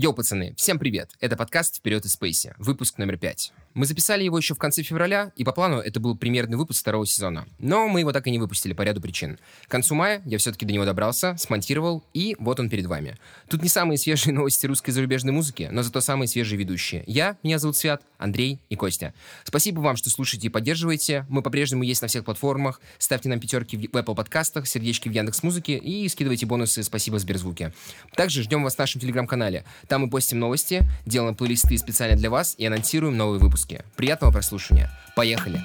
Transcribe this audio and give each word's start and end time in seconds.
Йоу, 0.00 0.14
пацаны, 0.14 0.54
всем 0.56 0.78
привет! 0.78 1.10
Это 1.18 1.36
подкаст 1.36 1.78
«Вперед 1.78 2.04
из 2.04 2.12
Спейси», 2.12 2.54
выпуск 2.58 2.98
номер 2.98 3.18
пять. 3.18 3.52
Мы 3.74 3.84
записали 3.84 4.22
его 4.22 4.38
еще 4.38 4.54
в 4.54 4.58
конце 4.58 4.84
февраля, 4.84 5.32
и 5.34 5.42
по 5.42 5.50
плану 5.50 5.78
это 5.78 5.98
был 5.98 6.16
примерный 6.16 6.56
выпуск 6.56 6.80
второго 6.82 7.04
сезона. 7.04 7.46
Но 7.58 7.88
мы 7.88 8.00
его 8.00 8.12
так 8.12 8.26
и 8.28 8.30
не 8.30 8.38
выпустили 8.38 8.74
по 8.74 8.82
ряду 8.82 9.00
причин. 9.00 9.40
К 9.66 9.70
концу 9.70 9.96
мая 9.96 10.22
я 10.24 10.38
все-таки 10.38 10.64
до 10.64 10.72
него 10.72 10.84
добрался, 10.84 11.36
смонтировал, 11.36 12.04
и 12.14 12.36
вот 12.38 12.60
он 12.60 12.70
перед 12.70 12.86
вами. 12.86 13.16
Тут 13.48 13.62
не 13.62 13.68
самые 13.68 13.98
свежие 13.98 14.32
новости 14.34 14.66
русской 14.66 14.92
зарубежной 14.92 15.32
музыки, 15.32 15.68
но 15.72 15.82
зато 15.82 16.00
самые 16.00 16.28
свежие 16.28 16.60
ведущие. 16.60 17.02
Я, 17.08 17.36
меня 17.42 17.58
зовут 17.58 17.76
Свят, 17.76 18.02
Андрей 18.18 18.60
и 18.68 18.76
Костя. 18.76 19.14
Спасибо 19.42 19.80
вам, 19.80 19.96
что 19.96 20.10
слушаете 20.10 20.46
и 20.46 20.50
поддерживаете. 20.50 21.26
Мы 21.28 21.42
по-прежнему 21.42 21.82
есть 21.82 22.02
на 22.02 22.08
всех 22.08 22.24
платформах. 22.24 22.80
Ставьте 22.98 23.28
нам 23.28 23.40
пятерки 23.40 23.76
в 23.76 23.80
Apple 23.80 24.14
подкастах, 24.14 24.68
сердечки 24.68 25.08
в 25.08 25.12
Яндекс 25.12 25.42
Музыке 25.42 25.76
и 25.76 26.08
скидывайте 26.08 26.46
бонусы 26.46 26.84
«Спасибо 26.84 27.18
Сберзвуке». 27.18 27.72
Также 28.14 28.44
ждем 28.44 28.62
вас 28.62 28.76
в 28.76 28.78
нашем 28.78 29.00
телеграм-канале. 29.00 29.64
Там 29.88 30.02
мы 30.02 30.10
постим 30.10 30.38
новости, 30.38 30.88
делаем 31.06 31.34
плейлисты 31.34 31.76
специально 31.78 32.16
для 32.16 32.30
вас 32.30 32.54
и 32.58 32.66
анонсируем 32.66 33.16
новые 33.16 33.40
выпуски. 33.40 33.82
Приятного 33.96 34.32
прослушивания. 34.32 34.90
Поехали! 35.16 35.60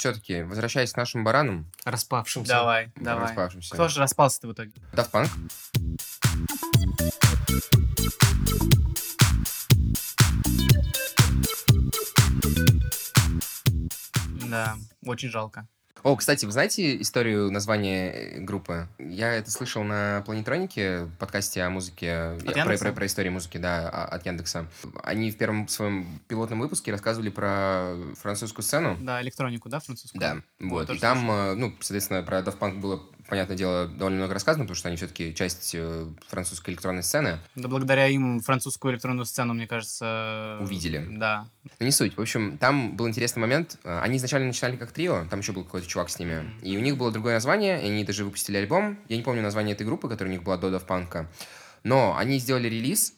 Все-таки, 0.00 0.42
возвращаясь 0.42 0.92
к 0.92 0.96
нашим 0.96 1.24
баранам. 1.24 1.70
Распавшимся. 1.84 2.48
Давай, 2.48 2.90
давай. 2.96 3.24
Распавшимся. 3.24 3.74
Кто 3.74 3.88
же 3.88 4.00
распался-то 4.00 4.48
в 4.48 4.52
итоге? 4.52 4.72
Daft 4.94 5.10
Punk. 5.10 5.28
Да, 14.48 14.76
очень 15.04 15.28
жалко. 15.28 15.68
О, 16.02 16.16
кстати, 16.16 16.46
вы 16.46 16.52
знаете 16.52 17.00
историю 17.02 17.50
названия 17.50 18.10
э, 18.12 18.40
группы? 18.40 18.88
Я 18.98 19.34
это 19.34 19.50
слышал 19.50 19.82
на 19.84 20.22
Планетронике, 20.24 21.10
подкасте 21.18 21.62
о 21.62 21.68
музыке, 21.68 22.38
От 22.46 22.56
я- 22.56 22.64
про, 22.64 22.78
про, 22.78 22.92
про 22.92 23.06
историю 23.06 23.32
музыки, 23.34 23.58
да, 23.58 23.88
от 23.88 24.24
Яндекса. 24.24 24.66
Они 25.02 25.30
в 25.30 25.36
первом 25.36 25.68
своем 25.68 26.06
пилотном 26.26 26.60
выпуске 26.60 26.90
рассказывали 26.90 27.28
про 27.28 27.94
французскую 28.18 28.62
сцену. 28.64 28.96
Да, 29.00 29.20
электронику, 29.20 29.68
да, 29.68 29.80
французскую? 29.80 30.20
Да, 30.20 30.36
вот. 30.58 30.88
И 30.88 30.98
там, 30.98 31.30
э, 31.30 31.54
ну, 31.54 31.74
соответственно, 31.80 32.22
про 32.22 32.38
Daft 32.38 32.58
Punk 32.58 32.80
было, 32.80 33.02
понятное 33.30 33.56
дело, 33.56 33.88
довольно 33.88 34.18
много 34.18 34.34
рассказано, 34.34 34.64
потому 34.64 34.76
что 34.76 34.88
они 34.88 34.96
все-таки 34.96 35.34
часть 35.34 35.74
э, 35.74 36.06
французской 36.28 36.70
электронной 36.70 37.02
сцены. 37.02 37.38
Да 37.54 37.68
благодаря 37.68 38.08
им 38.08 38.40
французскую 38.40 38.92
электронную 38.92 39.24
сцену, 39.24 39.54
мне 39.54 39.66
кажется... 39.66 40.58
Увидели. 40.60 41.06
Да. 41.10 41.48
Но 41.78 41.86
не 41.86 41.92
суть. 41.92 42.16
В 42.16 42.20
общем, 42.20 42.58
там 42.58 42.96
был 42.96 43.08
интересный 43.08 43.40
момент. 43.40 43.78
Э, 43.84 44.00
Они 44.00 44.18
изначально 44.18 44.48
начинали 44.48 44.76
как 44.76 44.92
трио, 44.92 45.26
там 45.30 45.40
еще 45.40 45.52
был 45.52 45.64
какой-то 45.64 45.86
чувак 45.86 46.10
с 46.10 46.18
ними. 46.18 46.50
И 46.62 46.76
у 46.76 46.80
них 46.80 46.98
было 46.98 47.10
другое 47.10 47.34
название, 47.34 47.82
и 47.82 47.86
они 47.86 48.04
даже 48.04 48.24
выпустили 48.24 48.56
альбом. 48.58 48.98
Я 49.08 49.16
не 49.16 49.22
помню 49.22 49.42
название 49.42 49.74
этой 49.74 49.86
группы, 49.86 50.08
которая 50.08 50.32
у 50.32 50.36
них 50.36 50.42
была 50.42 50.56
до 50.56 50.68
Punk. 50.76 51.26
Но 51.84 52.16
они 52.16 52.38
сделали 52.38 52.68
релиз 52.68 53.14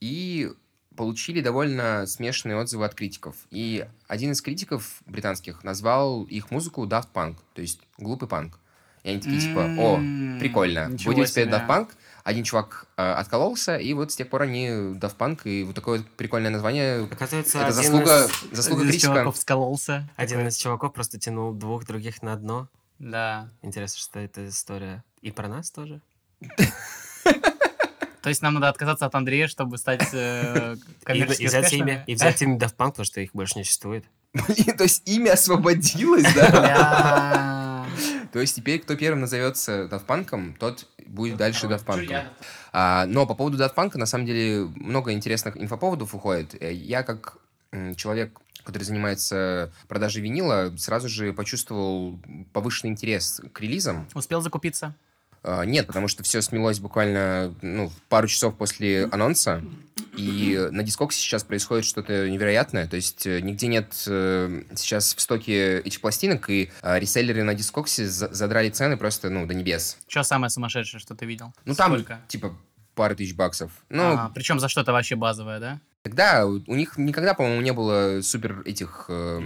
и 0.00 0.50
получили 0.96 1.40
довольно 1.40 2.06
смешанные 2.06 2.56
отзывы 2.56 2.84
от 2.84 2.94
критиков. 2.94 3.36
И 3.50 3.86
один 4.08 4.32
из 4.32 4.42
критиков 4.42 5.00
британских 5.06 5.62
назвал 5.62 6.24
их 6.24 6.50
музыку 6.50 6.86
Daft 6.86 7.08
Punk, 7.14 7.36
то 7.54 7.60
есть 7.62 7.80
глупый 7.98 8.28
панк. 8.28 8.58
И 9.02 9.10
они 9.10 9.20
такие 9.20 9.40
типа, 9.40 9.60
о, 9.78 9.96
прикольно, 10.40 10.88
ничего 10.88 11.12
будем 11.12 11.26
теперь. 11.26 11.48
Daft 11.48 11.66
Punk. 11.66 11.88
Один 12.24 12.44
чувак 12.44 12.86
э, 12.98 13.02
откололся, 13.12 13.78
и 13.78 13.94
вот 13.94 14.12
с 14.12 14.16
тех 14.16 14.28
пор 14.28 14.42
они 14.42 14.66
Daft 14.68 15.16
Punk, 15.16 15.40
и 15.44 15.64
вот 15.64 15.74
такое 15.74 15.98
вот 16.00 16.10
прикольное 16.10 16.50
название. 16.50 17.04
Оказывается, 17.10 17.58
Это 17.58 17.68
один, 17.68 17.82
заслуга, 17.82 18.26
из, 18.26 18.56
заслуга 18.56 18.80
Один 18.82 18.88
из 18.90 18.92
критика. 18.92 19.12
чуваков 19.14 19.36
скололся. 19.38 20.10
один 20.16 20.46
из 20.46 20.56
чуваков 20.58 20.92
просто 20.92 21.18
тянул 21.18 21.54
двух 21.54 21.86
других 21.86 22.20
на 22.22 22.36
дно. 22.36 22.68
Да. 22.98 23.48
Интересно, 23.62 23.98
что 23.98 24.18
это 24.18 24.46
история. 24.48 25.04
И 25.22 25.30
про 25.30 25.48
нас 25.48 25.70
тоже? 25.70 26.02
То 28.20 28.28
есть 28.30 28.42
нам 28.42 28.54
надо 28.54 28.68
отказаться 28.68 29.06
от 29.06 29.14
Андрея, 29.14 29.46
чтобы 29.46 29.78
стать 29.78 30.08
э, 30.12 30.76
И, 31.00 31.04
коммерчески 31.04 31.42
и 31.44 31.46
взять 31.46 31.72
имя, 31.72 32.04
и 32.06 32.14
взять 32.14 32.42
имя 32.42 32.58
Daft 32.58 32.76
Punk, 32.76 32.90
потому 32.90 33.04
что 33.06 33.20
их 33.20 33.30
больше 33.32 33.56
не 33.56 33.64
существует. 33.64 34.04
Блин, 34.34 34.76
то 34.76 34.82
есть 34.82 35.08
имя 35.08 35.32
освободилось, 35.32 36.26
да? 36.34 36.50
То 38.32 38.40
есть 38.40 38.56
теперь 38.56 38.80
кто 38.80 38.96
первым 38.96 39.20
назовется 39.20 39.88
Punk'ом, 40.06 40.54
тот 40.58 40.86
будет 41.06 41.36
дальше 41.36 41.62
Чё 41.62 41.68
Punk'ом. 41.84 42.10
я? 42.10 42.32
А, 42.72 43.06
но 43.06 43.26
по 43.26 43.34
поводу 43.34 43.56
Punk'а, 43.74 43.98
на 43.98 44.06
самом 44.06 44.26
деле, 44.26 44.64
много 44.76 45.12
интересных 45.12 45.56
инфоповодов 45.56 46.14
уходит. 46.14 46.54
Э, 46.60 46.72
Я 46.72 47.02
как 47.02 47.38
человек, 47.96 48.38
который 48.64 48.84
занимается 48.84 49.72
продажей 49.88 50.22
винила, 50.22 50.74
сразу 50.76 51.08
же 51.08 51.32
почувствовал 51.32 52.18
повышенный 52.52 52.90
интерес 52.92 53.40
к 53.52 53.60
релизам. 53.60 54.08
Успел 54.14 54.40
закупиться? 54.40 54.94
А, 55.42 55.62
Нет, 55.64 55.86
потому 55.86 56.08
что 56.08 56.22
все 56.22 56.42
смелось 56.42 56.80
буквально 56.80 57.54
ну, 57.62 57.90
пару 58.08 58.26
часов 58.28 58.56
после 58.56 59.06
анонса. 59.06 59.62
И 60.16 60.68
на 60.72 60.82
дискоксе 60.82 61.20
сейчас 61.20 61.44
происходит 61.44 61.84
что-то 61.84 62.28
невероятное. 62.28 62.86
То 62.88 62.96
есть 62.96 63.26
э, 63.26 63.40
нигде 63.40 63.68
нет 63.68 63.92
э, 64.06 64.62
сейчас 64.74 65.14
в 65.14 65.20
стоке 65.20 65.78
этих 65.80 66.00
пластинок, 66.00 66.50
и 66.50 66.70
э, 66.82 66.98
реселлеры 66.98 67.44
на 67.44 67.54
дискоксе 67.54 68.06
за- 68.06 68.32
задрали 68.34 68.70
цены 68.70 68.96
просто 68.96 69.30
ну, 69.30 69.46
до 69.46 69.54
небес. 69.54 69.96
Что 70.08 70.22
самое 70.24 70.50
сумасшедшее, 70.50 71.00
что 71.00 71.14
ты 71.14 71.24
видел? 71.24 71.52
Ну 71.64 71.74
там 71.74 71.92
Сколько? 71.92 72.20
типа 72.28 72.56
пары 72.94 73.14
тысяч 73.14 73.34
баксов. 73.34 73.70
Ну, 73.90 74.18
причем 74.34 74.58
за 74.58 74.68
что-то 74.68 74.92
вообще 74.92 75.14
базовое, 75.14 75.60
да? 75.60 75.80
тогда 76.02 76.46
у 76.46 76.74
них 76.74 76.96
никогда, 76.96 77.34
по-моему, 77.34 77.60
не 77.60 77.72
было 77.72 78.20
супер 78.22 78.62
этих... 78.64 79.06
э, 79.08 79.42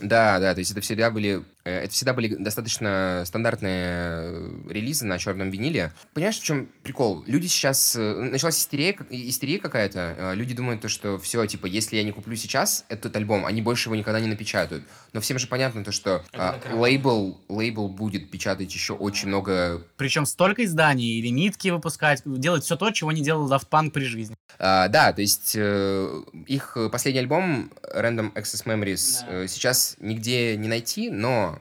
Да, 0.00 0.38
да, 0.40 0.54
то 0.54 0.58
есть 0.60 0.70
это 0.72 0.80
всегда 0.80 1.10
были, 1.10 1.44
это 1.70 1.92
всегда 1.92 2.12
были 2.12 2.34
достаточно 2.34 3.22
стандартные 3.26 3.84
э, 3.84 4.50
релизы 4.70 5.06
на 5.06 5.18
черном 5.18 5.50
виниле. 5.50 5.92
Понимаешь, 6.14 6.38
в 6.38 6.44
чем 6.44 6.68
прикол? 6.82 7.22
Люди 7.26 7.46
сейчас... 7.46 7.94
э, 7.96 8.14
Началась 8.14 8.58
истерия, 8.58 8.96
истерия 9.10 9.58
какая-то. 9.58 10.14
Э, 10.18 10.34
Люди 10.34 10.54
думают, 10.54 10.80
то, 10.80 10.88
что 10.88 11.18
все, 11.18 11.44
типа, 11.46 11.66
если 11.66 11.96
я 11.96 12.02
не 12.04 12.12
куплю 12.12 12.34
сейчас 12.36 12.84
этот 12.88 13.14
альбом, 13.16 13.46
они 13.46 13.62
больше 13.62 13.88
его 13.88 13.96
никогда 13.96 14.20
не 14.20 14.26
напечатают. 14.28 14.84
Но 15.12 15.20
всем 15.20 15.38
же 15.38 15.46
понятно 15.46 15.84
то, 15.84 15.92
что 15.92 16.24
а, 16.32 16.58
лейбл, 16.72 17.40
лейбл 17.48 17.88
будет 17.88 18.30
печатать 18.30 18.72
еще 18.72 18.94
очень 18.94 19.28
много 19.28 19.82
Причем 19.96 20.26
столько 20.26 20.64
изданий, 20.64 21.18
и 21.18 21.22
лимитки 21.22 21.68
выпускать, 21.68 22.22
делать 22.24 22.64
все 22.64 22.76
то, 22.76 22.90
чего 22.90 23.12
не 23.12 23.22
делал 23.22 23.50
Daft 23.50 23.68
Punk 23.70 23.90
при 23.90 24.04
жизни. 24.04 24.34
А, 24.58 24.88
да, 24.88 25.12
то 25.12 25.20
есть 25.20 25.52
э, 25.54 26.22
их 26.46 26.76
э, 26.76 26.88
последний 26.88 27.20
альбом 27.20 27.70
Random 27.94 28.32
Access 28.34 28.64
Memories 28.64 29.20
Да. 29.26 29.42
э, 29.44 29.48
сейчас 29.48 29.96
нигде 30.00 30.56
не 30.56 30.68
найти, 30.68 31.10
но 31.10 31.51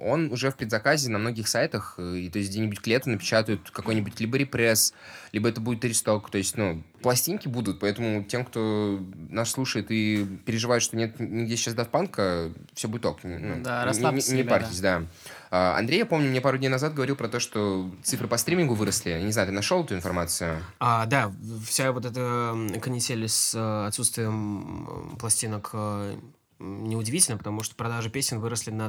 он 0.00 0.32
уже 0.32 0.50
в 0.50 0.56
предзаказе 0.56 1.10
на 1.10 1.18
многих 1.18 1.48
сайтах, 1.48 1.94
э, 1.98 2.18
и 2.18 2.28
то 2.30 2.38
есть 2.38 2.50
где-нибудь 2.50 2.80
к 2.80 2.86
лету 2.86 3.10
напечатают 3.10 3.70
какой-нибудь 3.70 4.18
либо 4.20 4.36
репресс, 4.36 4.92
либо 5.32 5.48
это 5.48 5.60
будет 5.60 5.84
ресток, 5.84 6.30
то 6.30 6.38
есть, 6.38 6.56
ну, 6.56 6.82
пластинки 7.02 7.48
будут, 7.48 7.80
поэтому 7.80 8.24
тем, 8.24 8.44
кто 8.44 9.00
нас 9.30 9.50
слушает 9.50 9.86
и 9.90 10.24
переживает, 10.44 10.82
что 10.82 10.96
нет 10.96 11.20
нигде 11.20 11.56
сейчас 11.56 11.74
Punk, 11.74 12.54
все 12.74 12.88
будет 12.88 13.06
ок. 13.06 13.20
Ну, 13.22 13.62
Да, 13.62 13.80
не- 13.80 13.86
расслабьтесь, 13.86 14.28
не, 14.28 14.34
не 14.36 14.42
ребята. 14.42 14.60
парьтесь, 14.64 14.80
да. 14.80 15.02
А, 15.50 15.76
Андрей, 15.78 15.98
я 15.98 16.06
помню, 16.06 16.28
мне 16.30 16.40
пару 16.40 16.58
дней 16.58 16.68
назад 16.68 16.94
говорил 16.94 17.14
про 17.16 17.28
то, 17.28 17.38
что 17.38 17.90
цифры 18.02 18.26
по 18.28 18.36
стримингу 18.36 18.74
выросли. 18.74 19.10
Я 19.10 19.22
не 19.22 19.30
знаю, 19.32 19.48
ты 19.48 19.52
нашел 19.54 19.84
эту 19.84 19.94
информацию? 19.94 20.62
А, 20.80 21.06
да, 21.06 21.32
вся 21.64 21.92
вот 21.92 22.04
эта 22.04 22.56
канитель 22.82 23.28
с 23.28 23.54
э, 23.54 23.86
отсутствием 23.86 25.16
пластинок 25.20 25.70
э, 25.72 26.16
неудивительно, 26.58 27.36
потому 27.38 27.62
что 27.62 27.74
продажи 27.76 28.10
песен 28.10 28.40
выросли 28.40 28.70
на 28.70 28.88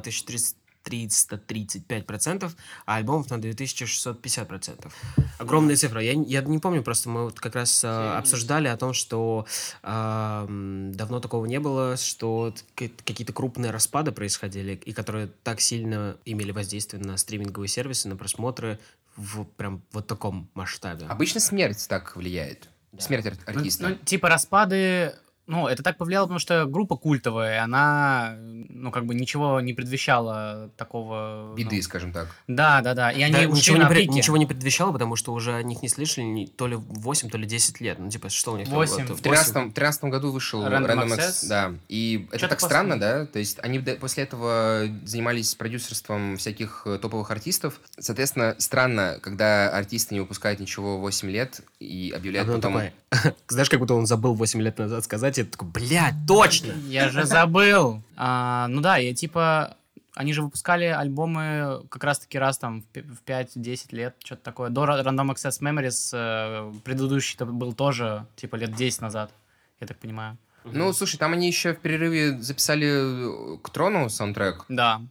1335%, 0.88 2.52
а 2.86 2.96
альбомов 2.96 3.30
на 3.30 3.36
2650%. 3.36 4.92
Огромная 5.40 5.76
цифра. 5.76 6.02
Я, 6.02 6.14
я 6.14 6.42
не 6.42 6.60
помню, 6.60 6.84
просто 6.84 7.10
мы 7.10 7.26
вот 7.26 7.40
как 7.40 7.56
раз 7.56 7.84
э, 7.84 7.88
обсуждали 7.88 8.68
о 8.68 8.78
том, 8.78 8.94
что 8.94 9.46
э, 9.84 10.46
давно 10.94 11.20
такого 11.20 11.46
не 11.46 11.60
было, 11.60 11.98
что 11.98 12.54
какие-то 12.76 13.34
крупные 13.34 13.72
распады 13.72 14.12
происходили, 14.12 14.74
и 14.74 14.94
которые 14.94 15.30
так 15.44 15.62
сильно 15.62 16.18
имели 16.26 16.52
воздействие 16.52 17.02
на 17.04 17.18
стриминговые 17.18 17.70
сервисы, 17.70 18.08
на 18.08 18.16
просмотры 18.16 18.80
в 19.16 19.44
прям 19.46 19.82
вот 19.92 20.08
таком 20.08 20.50
масштабе. 20.54 21.06
Обычно 21.08 21.40
смерть 21.40 21.86
так 21.90 22.16
влияет. 22.16 22.70
Смерть 23.00 23.26
ар- 23.28 23.34
Ну, 23.48 23.60
артиста. 23.60 23.90
ну, 23.90 23.96
типа 23.96 24.30
распады 24.30 25.14
Ну, 25.48 25.68
это 25.68 25.82
так 25.82 25.98
повлияло, 25.98 26.26
потому 26.26 26.40
что 26.40 26.66
группа 26.66 26.98
культовая, 26.98 27.64
она, 27.64 28.36
ну, 28.38 28.92
как 28.92 29.06
бы 29.06 29.16
ничего 29.16 29.62
не 29.62 29.74
предвещала 29.74 30.70
такого... 30.76 31.54
Беды, 31.56 31.78
ну, 31.78 31.82
скажем 31.82 32.12
так. 32.12 32.28
Да, 32.48 32.82
да, 32.82 32.94
да. 32.94 33.12
И 33.12 33.22
они 33.22 33.34
Да, 33.34 33.46
ничего, 33.46 33.78
не 33.78 33.86
пред- 33.88 34.10
ничего 34.10 34.36
не 34.36 34.46
предвещало, 34.46 34.92
потому 34.92 35.16
что 35.16 35.32
уже 35.34 35.54
о 35.56 35.64
них 35.64 35.82
не 35.82 35.88
слышали 35.90 36.26
ни- 36.26 36.46
то 36.46 36.68
ли 36.68 36.76
8, 36.76 37.30
то 37.30 37.38
ли 37.38 37.48
10 37.48 37.80
лет. 37.80 37.98
Ну, 37.98 38.10
типа, 38.10 38.30
что 38.30 38.52
у 38.54 38.58
них 38.58 38.68
там? 38.68 38.76
Восемь. 38.76 39.06
Вот, 39.06 39.20
В 39.20 39.22
13 39.22 39.74
13 39.74 40.04
году 40.06 40.32
вышел 40.32 40.62
Random 40.66 40.86
Random, 40.86 41.08
Access. 41.16 41.18
Access, 41.18 41.48
да. 41.48 41.74
И 41.88 42.28
это 42.32 42.50
так 42.50 42.60
после- 42.60 42.68
странно, 42.68 43.00
да? 43.00 43.26
То 43.26 43.40
есть 43.40 43.58
они 43.64 43.80
после 43.80 44.24
этого 44.24 44.86
занимались 45.06 45.56
продюсерством 45.56 46.36
всяких 46.36 46.82
э, 46.86 46.98
топовых 47.02 47.32
артистов. 47.32 47.80
Соответственно, 47.98 48.56
странно, 48.58 49.20
когда 49.22 49.70
артисты 49.70 50.14
не 50.14 50.20
выпускают 50.20 50.60
ничего 50.60 50.98
8 51.00 51.30
лет 51.30 51.62
и 51.80 52.12
А 52.14 52.18
объявляют 52.18 52.48
потом 52.48 52.62
потом... 52.74 52.92
такой, 53.10 53.34
Знаешь, 53.48 53.70
как 53.70 53.80
будто 53.80 53.94
он 53.94 54.06
забыл 54.06 54.34
8 54.34 54.62
лет 54.62 54.78
назад 54.78 55.04
сказать, 55.06 55.37
ты 55.44 55.52
такой, 55.52 55.68
блядь, 55.70 56.16
точно! 56.28 56.74
Я 56.88 57.10
же 57.10 57.26
забыл. 57.26 58.02
А, 58.16 58.68
ну 58.70 58.82
да, 58.82 58.98
я 58.98 59.14
типа... 59.14 59.76
Они 60.16 60.34
же 60.34 60.42
выпускали 60.42 60.86
альбомы 60.86 61.84
как 61.90 62.04
раз-таки 62.04 62.40
раз 62.40 62.58
там 62.58 62.82
в 62.82 62.86
пи- 62.86 63.02
в 63.04 63.22
5-10 63.24 63.86
лет, 63.92 64.16
что-то 64.26 64.42
такое. 64.42 64.70
До 64.72 64.84
Ra- 64.84 65.04
Random 65.04 65.32
Access 65.36 65.62
Memories 65.62 66.10
э, 66.12 66.74
предыдущий 66.84 67.38
был 67.46 67.74
тоже 67.74 68.26
типа 68.36 68.56
лет 68.56 68.74
10 68.74 69.02
назад, 69.02 69.32
я 69.80 69.86
так 69.86 70.00
понимаю. 70.00 70.40
Ну, 70.64 70.92
слушай, 70.92 71.18
там 71.18 71.34
они 71.34 71.46
еще 71.48 71.76
в 71.76 71.80
перерыве 71.82 72.40
записали 72.42 72.88
э, 72.88 73.58
к 73.60 73.70
Трону 73.70 74.10
саундтрек. 74.10 74.66
Да. 74.70 74.98
Ну, 74.98 75.08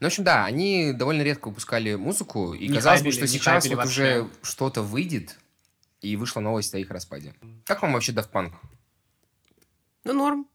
в 0.00 0.06
общем, 0.06 0.24
да, 0.24 0.46
они 0.46 0.94
довольно 0.94 1.20
редко 1.20 1.48
выпускали 1.48 1.94
музыку, 1.94 2.54
и 2.54 2.66
Не 2.68 2.76
казалось 2.76 3.02
бы, 3.02 3.12
что 3.12 3.22
не 3.22 3.28
сейчас 3.28 3.66
вот 3.66 3.76
вообще. 3.76 4.20
уже 4.22 4.28
что-то 4.42 4.80
выйдет, 4.80 5.36
и 6.00 6.16
вышла 6.16 6.40
новость 6.40 6.74
о 6.74 6.78
их 6.78 6.90
распаде. 6.90 7.34
Как 7.66 7.82
вам 7.82 7.92
вообще 7.92 8.12
Daft 8.12 8.30
Punk? 8.32 8.52
Ну, 10.06 10.12
норм. 10.12 10.46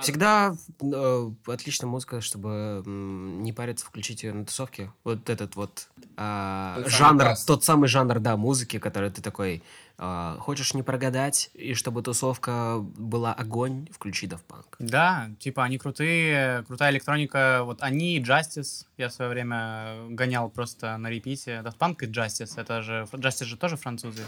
Всегда 0.00 0.54
э, 0.80 1.30
отличная 1.46 1.88
музыка, 1.88 2.20
чтобы 2.20 2.82
м, 2.86 3.42
не 3.42 3.52
париться, 3.52 3.84
включить 3.86 4.22
ее 4.22 4.32
на 4.34 4.44
тусовке. 4.44 4.92
Вот 5.04 5.30
этот 5.30 5.56
вот 5.56 5.88
а, 6.16 6.74
Тот 6.76 6.92
самый 6.92 6.98
жанр, 6.98 7.24
бас. 7.24 7.44
тот 7.46 7.64
самый 7.64 7.88
жанр, 7.88 8.20
да, 8.20 8.36
музыки, 8.36 8.78
который 8.78 9.10
ты 9.10 9.22
такой 9.22 9.62
а, 9.96 10.36
хочешь 10.38 10.74
не 10.74 10.82
прогадать, 10.82 11.50
и 11.54 11.72
чтобы 11.72 12.02
тусовка 12.02 12.76
была 12.78 13.32
огонь, 13.32 13.88
включи 13.90 14.26
Daft 14.26 14.42
Punk. 14.46 14.66
Да, 14.78 15.30
типа 15.40 15.64
они 15.64 15.78
крутые, 15.78 16.62
крутая 16.68 16.92
электроника. 16.92 17.62
Вот 17.64 17.82
они 17.82 18.16
и 18.18 18.22
Justice, 18.22 18.84
я 18.98 19.08
в 19.08 19.12
свое 19.14 19.30
время 19.30 20.08
гонял 20.10 20.50
просто 20.50 20.96
на 20.98 21.08
репите. 21.08 21.62
Daft 21.64 21.78
Punk 21.78 21.96
и 22.04 22.06
Justice, 22.06 22.60
это 22.60 22.82
же... 22.82 23.08
Justice 23.12 23.44
же 23.46 23.56
тоже 23.56 23.76
французы, 23.76 24.22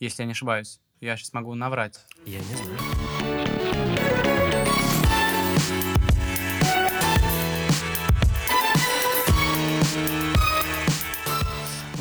если 0.00 0.22
я 0.22 0.26
не 0.26 0.32
ошибаюсь. 0.32 0.80
Я 1.00 1.16
сейчас 1.16 1.32
могу 1.32 1.54
наврать. 1.54 2.00
Я 2.26 2.40
не 2.40 2.54
знаю. 2.56 3.57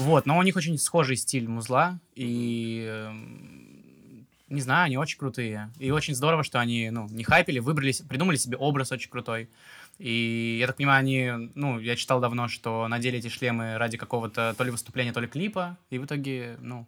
Вот, 0.07 0.25
но 0.25 0.37
у 0.37 0.43
них 0.43 0.55
очень 0.55 0.77
схожий 0.77 1.17
стиль 1.17 1.47
музла, 1.47 1.99
и 2.15 2.87
эм, 2.89 4.27
не 4.49 4.61
знаю, 4.61 4.85
они 4.85 4.97
очень 4.97 5.17
крутые. 5.17 5.69
И 5.79 5.91
очень 5.91 6.15
здорово, 6.15 6.43
что 6.43 6.59
они, 6.59 6.89
ну, 6.89 7.07
не 7.09 7.23
хайпели, 7.23 7.59
выбрали, 7.59 7.93
придумали 8.07 8.37
себе 8.37 8.57
образ 8.57 8.91
очень 8.91 9.09
крутой. 9.09 9.49
И 9.97 10.57
я 10.59 10.67
так 10.67 10.77
понимаю, 10.77 10.99
они, 10.99 11.51
ну, 11.55 11.79
я 11.79 11.95
читал 11.95 12.19
давно, 12.19 12.47
что 12.47 12.87
надели 12.87 13.19
эти 13.19 13.27
шлемы 13.27 13.77
ради 13.77 13.97
какого-то 13.97 14.55
то 14.57 14.63
ли 14.63 14.71
выступления, 14.71 15.11
то 15.11 15.19
ли 15.19 15.27
клипа, 15.27 15.77
и 15.89 15.97
в 15.97 16.05
итоге, 16.05 16.57
ну, 16.61 16.87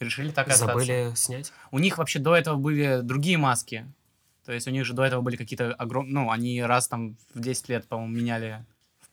решили 0.00 0.30
так 0.30 0.48
и 0.48 0.50
остаться. 0.50 0.80
Забыли 0.80 1.12
снять? 1.14 1.52
У 1.70 1.78
них 1.78 1.98
вообще 1.98 2.18
до 2.18 2.34
этого 2.34 2.56
были 2.56 3.00
другие 3.02 3.38
маски. 3.38 3.86
То 4.44 4.52
есть 4.52 4.66
у 4.66 4.70
них 4.70 4.84
же 4.86 4.94
до 4.94 5.04
этого 5.04 5.20
были 5.20 5.36
какие-то 5.36 5.74
огромные... 5.74 6.14
Ну, 6.14 6.30
они 6.30 6.62
раз 6.62 6.88
там 6.88 7.16
в 7.34 7.40
10 7.40 7.68
лет, 7.68 7.86
по-моему, 7.86 8.16
меняли... 8.16 8.64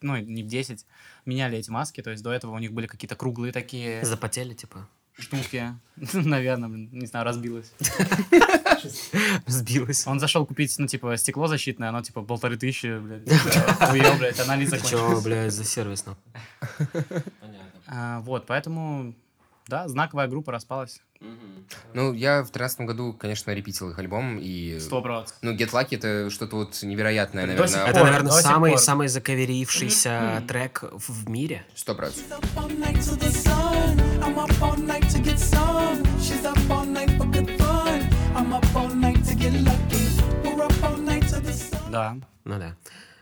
Ну, 0.02 0.18
не 0.18 0.44
в 0.44 0.48
10, 0.48 0.86
меняли 1.26 1.58
эти 1.58 1.70
маски. 1.70 2.02
То 2.02 2.12
есть 2.12 2.24
до 2.24 2.32
этого 2.32 2.52
у 2.52 2.60
них 2.60 2.74
были 2.74 2.88
какие-то 2.88 3.16
круглые 3.16 3.52
такие 3.54 4.04
Запотели, 4.06 4.54
типа? 4.54 4.88
штуки. 5.18 5.74
Наверное, 6.14 6.68
блин, 6.70 6.90
не 6.92 7.06
знаю, 7.06 7.26
разбилось. 7.26 7.72
Сбилось. 9.48 10.06
Он 10.08 10.20
зашел 10.20 10.46
купить, 10.46 10.76
ну, 10.78 10.88
типа, 10.88 11.18
стекло 11.18 11.48
защитное, 11.48 11.90
оно, 11.90 12.02
типа, 12.02 12.22
полторы 12.22 12.58
тысячи, 12.58 13.00
блядь. 13.00 13.28
Хуё, 13.80 14.18
блядь, 14.18 14.40
анализ 14.40 14.72
Че, 14.72 14.78
закончился. 14.78 15.24
блядь, 15.24 15.54
за 15.54 15.64
сервис, 15.64 16.06
ну? 16.06 16.16
А, 17.88 18.20
Вот, 18.22 18.46
поэтому, 18.46 19.14
да, 19.68 19.88
знаковая 19.88 20.28
группа 20.28 20.52
распалась. 20.52 21.02
Ну, 21.94 22.14
я 22.14 22.44
в 22.44 22.52
13 22.52 22.82
году, 22.82 23.14
конечно, 23.14 23.52
репитил 23.52 23.90
их 23.90 24.00
альбом, 24.00 24.38
и... 24.40 24.78
Сто 24.80 25.02
процентов. 25.02 25.38
Ну, 25.42 25.56
Get 25.56 25.72
Lucky— 25.72 25.88
это 25.96 26.30
что-то 26.30 26.58
вот 26.58 26.84
невероятное, 26.84 27.46
наверное. 27.46 27.68
сих 27.68 27.78
Это, 27.78 28.00
пор, 28.00 28.04
наверное, 28.04 28.32
самый, 28.32 28.72
пор. 28.72 28.80
самый 28.80 29.08
закаверившийся 29.08 30.44
трек 30.48 30.84
в 30.92 31.26
в 31.26 31.30
мире. 31.30 31.66
Сто 31.74 31.96
процентов. 31.96 32.40
Да. 41.90 42.18
Ну 42.44 42.60
да. 42.60 42.76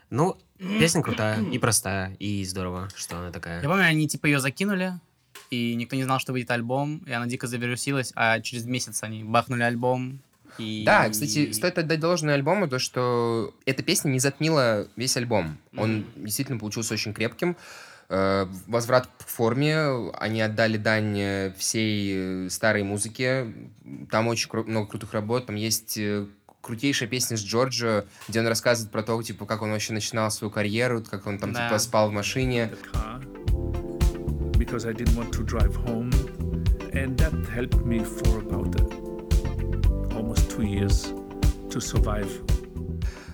Ну, 0.09 0.37
песня 0.57 1.01
крутая 1.01 1.41
и 1.43 1.57
простая, 1.59 2.15
и 2.19 2.43
здорово, 2.43 2.89
что 2.95 3.17
она 3.17 3.31
такая. 3.31 3.61
Я 3.61 3.69
помню, 3.69 3.85
они, 3.85 4.07
типа, 4.07 4.25
ее 4.25 4.39
закинули, 4.39 4.93
и 5.53 5.75
никто 5.75 5.95
не 5.95 6.03
знал, 6.03 6.19
что 6.19 6.31
выйдет 6.33 6.51
альбом, 6.51 7.03
и 7.05 7.11
она 7.11 7.25
дико 7.27 7.47
завирусилась, 7.47 8.11
а 8.15 8.39
через 8.39 8.65
месяц 8.65 9.03
они 9.03 9.23
бахнули 9.23 9.63
альбом, 9.63 10.19
и... 10.59 10.83
Да, 10.85 11.09
кстати, 11.09 11.51
стоит 11.51 11.77
отдать 11.79 11.99
должное 11.99 12.35
альбому, 12.35 12.67
то, 12.67 12.77
что 12.77 13.53
эта 13.65 13.81
песня 13.81 14.09
не 14.09 14.19
затмила 14.19 14.87
весь 14.95 15.17
альбом. 15.17 15.57
Он 15.75 16.05
действительно 16.15 16.59
получился 16.59 16.93
очень 16.93 17.11
крепким. 17.13 17.57
Э, 18.09 18.45
Возврат 18.67 19.07
к 19.17 19.27
форме, 19.27 20.11
они 20.19 20.41
отдали 20.41 20.77
дань 20.77 21.17
э, 21.19 21.53
всей 21.57 22.45
э, 22.45 22.49
старой 22.51 22.83
музыке. 22.83 23.51
Там 24.11 24.27
очень 24.27 24.47
кру- 24.47 24.65
много 24.65 24.87
крутых 24.91 25.13
работ. 25.13 25.47
Там 25.47 25.55
есть 25.55 25.97
крутейшая 26.61 27.09
песня 27.09 27.35
с 27.35 27.43
Джорджо, 27.43 28.05
где 28.27 28.39
он 28.39 28.45
рассказывает 28.47 28.91
про 28.91 29.01
то, 29.01 29.21
типа, 29.23 29.45
как 29.47 29.63
он 29.63 29.71
вообще 29.71 29.93
начинал 29.93 30.29
свою 30.29 30.51
карьеру, 30.51 31.01
как 31.09 31.25
он 31.25 31.39
там, 31.39 31.51
Да. 31.53 31.65
типа, 31.67 31.79
спал 31.79 32.09
в 32.09 32.13
машине. 32.13 32.71
Because 34.63 34.85
I 34.85 34.93
didn't 34.93 35.15
want 35.15 35.33
to 35.33 35.43
drive 35.43 35.75
home, 35.75 36.11
and 36.93 37.17
that 37.17 37.33
helped 37.57 37.83
me 37.85 37.99
for 37.99 38.39
about 38.39 38.71
uh, 38.79 40.15
almost 40.17 40.49
two 40.49 40.63
years 40.63 41.13
to 41.69 41.81
survive. 41.81 42.31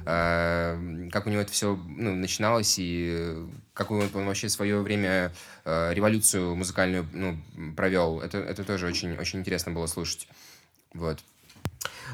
э, 0.09 1.09
как 1.11 1.27
у 1.27 1.29
него 1.29 1.41
это 1.41 1.51
все 1.51 1.75
ну, 1.75 2.15
начиналось 2.15 2.79
и 2.79 3.15
э, 3.17 3.47
какую 3.73 4.09
он 4.13 4.25
вообще 4.25 4.49
свое 4.49 4.81
время 4.81 5.31
э, 5.65 5.93
революцию 5.93 6.55
музыкальную 6.55 7.07
ну, 7.13 7.37
провел. 7.75 8.21
Это, 8.21 8.39
это 8.39 8.63
тоже 8.63 8.87
очень, 8.87 9.15
очень 9.17 9.39
интересно 9.39 9.71
было 9.71 9.87
слушать. 9.87 10.27
Вот. 10.93 11.19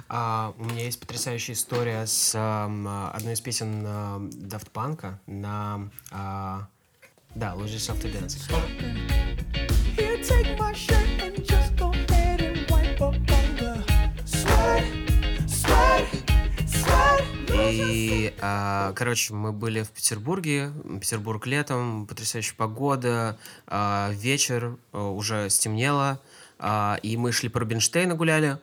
А, 0.10 0.54
у 0.58 0.66
меня 0.66 0.84
есть 0.84 1.00
потрясающая 1.00 1.56
история 1.56 2.06
с 2.06 2.34
а, 2.36 3.12
одной 3.14 3.34
из 3.34 3.42
песен 3.42 3.84
а, 3.86 4.20
Daft 4.20 4.72
Punk 4.74 5.14
на... 5.26 5.90
а, 6.12 6.68
да, 7.36 7.54
Yourself 7.54 8.02
to 8.02 8.12
Dance. 8.12 8.38
И, 17.58 18.34
а, 18.42 18.94
короче, 18.94 19.34
мы 19.34 19.52
были 19.52 19.84
в 19.84 19.90
Петербурге, 19.90 20.72
Петербург 21.02 21.46
летом, 21.46 22.08
потрясающая 22.08 22.56
погода, 22.56 23.38
а, 23.68 24.12
вечер, 24.14 24.78
а, 24.92 25.10
уже 25.10 25.50
стемнело, 25.50 26.22
а, 26.58 26.98
и 27.02 27.18
мы 27.18 27.32
шли 27.32 27.50
по 27.50 27.60
Рубинштейна 27.60 28.16
гуляли, 28.16 28.60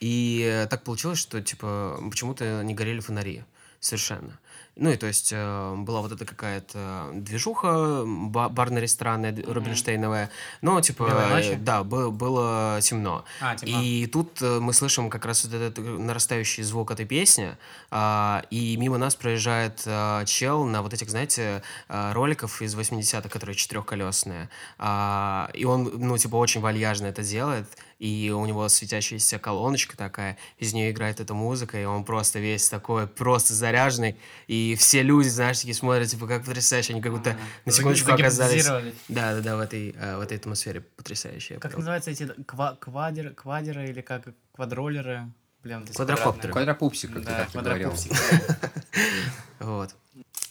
и 0.00 0.66
так 0.70 0.82
получилось, 0.82 1.18
что, 1.18 1.42
типа, 1.42 1.98
почему-то 2.10 2.62
не 2.62 2.74
горели 2.74 3.00
фонари 3.00 3.44
совершенно. 3.80 4.38
Ну 4.76 4.90
и 4.90 4.96
то 4.96 5.06
есть 5.06 5.30
э, 5.32 5.74
была 5.78 6.00
вот 6.00 6.10
эта 6.10 6.24
какая-то 6.24 7.10
движуха 7.12 8.02
ба- 8.04 8.48
барно-ресторанная 8.48 9.30
д- 9.30 9.42
Рубинштейновая, 9.42 10.30
но 10.62 10.80
типа 10.80 11.04
э, 11.52 11.56
да 11.56 11.84
бы- 11.84 12.10
было 12.10 12.78
темно. 12.82 13.24
А, 13.40 13.54
темно. 13.54 13.80
И 13.80 14.06
тут 14.06 14.42
э, 14.42 14.58
мы 14.58 14.72
слышим 14.72 15.10
как 15.10 15.26
раз 15.26 15.44
вот 15.44 15.54
этот 15.54 15.78
нарастающий 15.78 16.64
звук 16.64 16.90
этой 16.90 17.06
песни, 17.06 17.56
а, 17.90 18.42
и 18.50 18.76
мимо 18.76 18.98
нас 18.98 19.14
проезжает 19.14 19.82
а, 19.86 20.24
чел 20.24 20.64
на 20.64 20.82
вот 20.82 20.92
этих, 20.92 21.08
знаете, 21.08 21.62
а, 21.88 22.12
роликов 22.12 22.60
из 22.60 22.74
80-х, 22.74 23.28
которые 23.28 23.54
четырехколесные. 23.54 24.48
А, 24.78 25.50
и 25.54 25.64
он, 25.64 25.90
ну, 25.94 26.18
типа, 26.18 26.34
очень 26.36 26.60
вальяжно 26.60 27.06
это 27.06 27.22
делает, 27.22 27.66
и 28.04 28.30
у 28.30 28.44
него 28.44 28.68
светящаяся 28.68 29.38
колоночка 29.38 29.96
такая, 29.96 30.36
из 30.58 30.74
нее 30.74 30.90
играет 30.90 31.20
эта 31.20 31.32
музыка, 31.32 31.80
и 31.80 31.86
он 31.86 32.04
просто 32.04 32.38
весь 32.38 32.68
такой, 32.68 33.06
просто 33.06 33.54
заряженный, 33.54 34.18
и 34.46 34.76
все 34.78 35.02
люди, 35.02 35.28
знаешь, 35.28 35.60
такие 35.60 35.74
смотрят, 35.74 36.08
типа, 36.08 36.26
как 36.26 36.44
потрясающе, 36.44 36.92
они 36.92 37.00
как 37.00 37.12
будто 37.12 37.34
на 37.64 37.72
секундочку 37.72 38.12
оказались... 38.12 38.66
Да, 38.66 38.82
да, 39.08 39.40
да, 39.40 39.56
в 39.56 39.60
этой, 39.60 39.94
а, 39.98 40.18
в 40.18 40.20
этой 40.20 40.36
атмосфере 40.36 40.82
потрясающей. 40.82 41.56
Как 41.56 41.74
называются 41.78 42.10
эти 42.10 42.24
ква- 42.46 42.76
квадеры, 42.78 43.30
квадеры 43.30 43.88
или 43.88 44.02
как 44.02 44.28
квадроллеры? 44.52 45.32
Блин, 45.62 45.84
здесь 45.84 45.96
Квадрокоптер. 45.96 46.50
квадратные. 46.50 46.52
Квадрапупсик, 46.52 47.10
как 47.10 47.22
ты 47.22 47.30
Да, 47.30 47.38
как-то 47.38 47.60
говорил. 47.62 47.94
Вот. 49.60 49.96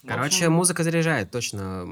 Короче, 0.08 0.50
музыка 0.50 0.84
заряжает, 0.84 1.30
точно. 1.30 1.88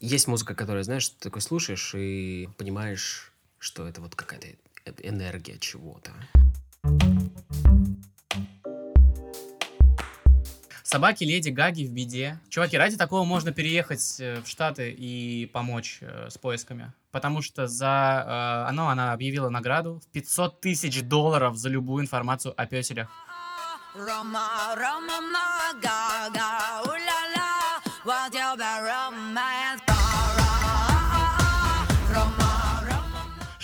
Есть 0.00 0.28
музыка, 0.28 0.54
которую, 0.54 0.84
знаешь, 0.84 1.08
ты 1.08 1.16
такой 1.18 1.40
слушаешь 1.40 1.94
и 1.94 2.50
понимаешь, 2.58 3.29
что 3.60 3.86
это 3.86 4.00
вот 4.00 4.16
какая-то 4.16 4.48
э- 4.48 4.92
энергия 5.02 5.58
чего-то. 5.58 6.10
Собаки 10.82 11.22
Леди 11.22 11.50
Гаги 11.50 11.84
в 11.84 11.92
беде. 11.92 12.40
Чуваки, 12.48 12.76
ради 12.76 12.96
такого 12.96 13.24
можно 13.24 13.52
переехать 13.52 14.18
э, 14.18 14.40
в 14.42 14.48
Штаты 14.48 14.90
и 14.90 15.46
помочь 15.46 15.98
э, 16.00 16.28
с 16.30 16.36
поисками. 16.36 16.92
Потому 17.12 17.42
что 17.42 17.68
за... 17.68 18.24
э, 18.66 18.68
оно, 18.68 18.88
она 18.88 19.12
объявила 19.12 19.50
награду 19.50 20.00
в 20.00 20.08
500 20.08 20.60
тысяч 20.60 21.02
долларов 21.02 21.56
за 21.56 21.68
любую 21.68 22.02
информацию 22.02 22.54
о 22.56 22.66
песелях. 22.66 23.08
Roma, 23.94 24.74
Roma, 24.76 25.20
ma, 25.20 25.60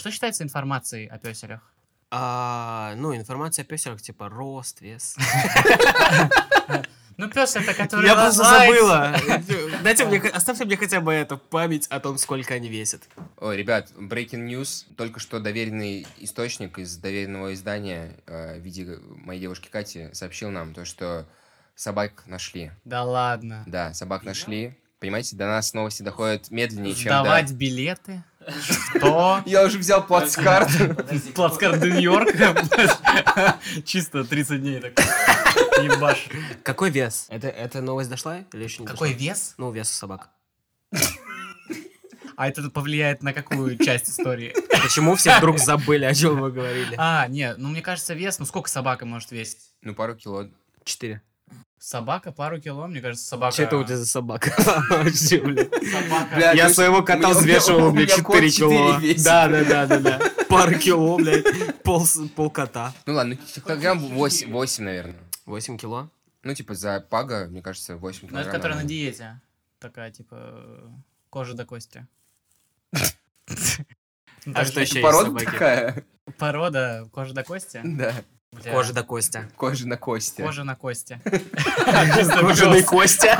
Что 0.06 0.12
считается 0.12 0.44
информацией 0.44 1.08
о 1.08 1.18
песелях? 1.18 1.60
А, 2.12 2.94
ну, 2.96 3.16
информация 3.16 3.64
о 3.64 3.66
песелях, 3.66 4.00
типа 4.00 4.28
рост, 4.28 4.80
вес. 4.80 5.16
Ну, 7.16 7.28
пес 7.28 7.56
это 7.56 7.74
который 7.74 8.06
Я 8.06 8.14
просто 8.14 8.44
забыла. 8.44 9.16
Дайте 9.82 10.04
мне, 10.04 10.20
оставьте 10.20 10.64
мне 10.64 10.76
хотя 10.76 11.00
бы 11.00 11.12
эту 11.12 11.38
память 11.38 11.88
о 11.88 11.98
том, 11.98 12.18
сколько 12.18 12.54
они 12.54 12.68
весят. 12.68 13.08
Ой, 13.38 13.56
ребят, 13.56 13.90
breaking 13.96 14.46
news. 14.46 14.84
Только 14.96 15.18
что 15.18 15.40
доверенный 15.40 16.06
источник 16.18 16.78
из 16.78 16.96
доверенного 16.98 17.54
издания 17.54 18.16
э, 18.26 18.60
в 18.60 18.62
виде 18.62 19.00
моей 19.08 19.40
девушки 19.40 19.68
Кати 19.68 20.10
сообщил 20.12 20.50
нам 20.50 20.72
то, 20.72 20.84
что 20.84 21.26
собак 21.74 22.22
нашли. 22.26 22.70
Да 22.84 23.02
ладно. 23.02 23.64
Да, 23.66 23.92
собак 23.92 24.22
нашли. 24.22 24.78
Понимаете, 25.00 25.36
до 25.36 25.46
нас 25.46 25.74
новости 25.74 26.02
доходят 26.02 26.50
медленнее, 26.50 26.94
чем 26.94 27.10
до... 27.10 27.20
Сдавать 27.20 27.52
билеты? 27.52 28.24
Что? 28.94 29.42
Я 29.46 29.64
уже 29.64 29.78
взял 29.78 30.06
плацкарт. 30.06 30.70
Плацкарт 31.34 31.80
до 31.80 31.90
Нью-Йорка? 31.90 32.56
Чисто 33.84 34.24
30 34.24 34.60
дней 34.60 34.80
так. 34.80 34.98
Ебаш. 35.82 36.28
Какой 36.62 36.90
вес? 36.90 37.26
Это, 37.28 37.48
эта 37.48 37.80
новость 37.80 38.10
дошла 38.10 38.38
или 38.52 38.64
еще 38.64 38.82
не 38.82 38.86
Какой 38.86 39.12
вес? 39.12 39.54
Ну, 39.58 39.70
вес 39.70 39.88
собак. 39.90 40.30
А 42.36 42.48
это 42.48 42.68
повлияет 42.68 43.22
на 43.22 43.32
какую 43.32 43.78
часть 43.78 44.10
истории? 44.10 44.54
Почему 44.82 45.16
все 45.16 45.38
вдруг 45.38 45.58
забыли, 45.58 46.04
о 46.04 46.14
чем 46.14 46.38
вы 46.40 46.52
говорили? 46.52 46.94
А, 46.98 47.26
нет, 47.28 47.56
ну 47.58 47.70
мне 47.70 47.80
кажется, 47.80 48.12
вес, 48.12 48.38
ну 48.38 48.44
сколько 48.44 48.68
собака 48.68 49.06
может 49.06 49.30
весить? 49.30 49.70
Ну, 49.80 49.94
пару 49.94 50.14
кило. 50.14 50.48
Четыре. 50.84 51.22
Собака 51.78 52.32
пару 52.32 52.58
кило, 52.60 52.86
мне 52.86 53.00
кажется, 53.00 53.26
собака... 53.26 53.52
Что 53.52 53.62
это 53.64 53.76
у 53.76 53.84
тебя 53.84 53.96
за 53.96 54.06
собака? 54.06 54.50
Я 56.54 56.70
своего 56.70 57.02
кота 57.02 57.30
взвешивал, 57.30 57.92
кот 57.92 58.08
4 58.08 58.50
кило. 58.50 59.00
Да, 59.22 59.48
да, 59.48 59.64
да, 59.64 59.86
да, 59.86 59.98
да. 60.00 60.20
Пару 60.48 60.78
кило, 60.78 61.16
блядь. 61.18 61.82
Пол, 61.82 62.50
кота. 62.50 62.94
Ну 63.04 63.14
ладно, 63.14 63.36
килограмм 63.36 63.98
8, 63.98 64.50
8, 64.50 64.84
наверное. 64.84 65.16
8 65.44 65.76
кило? 65.76 66.10
Ну, 66.42 66.54
типа, 66.54 66.74
за 66.74 67.00
пага, 67.00 67.46
мне 67.46 67.60
кажется, 67.60 67.96
8 67.96 68.20
Ну, 68.22 68.28
килограмм. 68.28 68.48
это 68.48 68.56
которая 68.56 68.78
на 68.82 68.84
диете. 68.88 69.40
Такая, 69.78 70.10
типа, 70.10 70.90
кожа 71.28 71.54
до 71.54 71.64
кости. 71.66 72.06
Ну, 72.92 74.52
А 74.54 74.64
что 74.64 74.80
еще 74.80 74.94
есть 74.94 75.02
Порода 75.02 75.26
собаки? 75.26 75.44
такая? 75.44 76.04
Порода 76.38 77.08
кожа 77.12 77.34
до 77.34 77.44
кости? 77.44 77.80
Да. 77.84 78.14
Бля, 78.52 78.72
Кожа 78.72 78.92
до 78.92 79.02
костя. 79.02 79.48
Кожа 79.56 79.86
на 79.86 79.96
кости. 79.96 80.40
Кожа 80.42 80.64
на 80.64 80.76
кости. 80.76 81.20
Кожаный 81.84 82.82
Костя. 82.82 83.36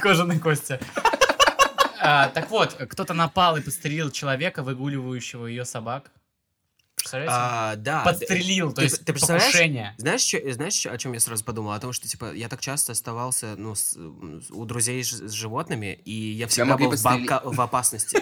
Кожаный 0.00 0.38
костя. 0.38 0.80
Так 2.00 2.50
вот, 2.50 2.74
кто-то 2.74 3.14
напал 3.14 3.56
и 3.56 3.60
подстрелил 3.60 4.10
человека, 4.10 4.62
выгуливающего 4.62 5.46
ее 5.46 5.64
собак. 5.64 6.10
Представляете? 6.96 7.34
А, 7.36 7.76
да. 7.76 8.02
Подстрелил, 8.02 8.70
то 8.70 8.76
Ты- 8.76 8.82
есть 8.84 9.04
ты 9.04 9.12
представляешь? 9.12 9.46
покушение. 9.52 9.94
Знаешь, 9.98 10.22
чё- 10.22 10.52
знаешь, 10.52 10.74
чё- 10.74 10.90
о 10.92 10.98
чем 10.98 11.12
я 11.12 11.20
сразу 11.20 11.44
подумал? 11.44 11.72
О 11.72 11.78
том, 11.78 11.92
что, 11.92 12.08
типа, 12.08 12.32
я 12.34 12.48
так 12.48 12.60
часто 12.60 12.92
оставался, 12.92 13.54
ну, 13.56 13.74
с- 13.76 13.96
у 13.96 14.64
друзей 14.64 15.04
ж- 15.04 15.12
с 15.28 15.30
животными, 15.32 16.00
и 16.04 16.12
я 16.12 16.48
всегда 16.48 16.76
был 16.76 16.90
в, 16.90 17.42
в 17.44 17.60
опасности. 17.60 18.18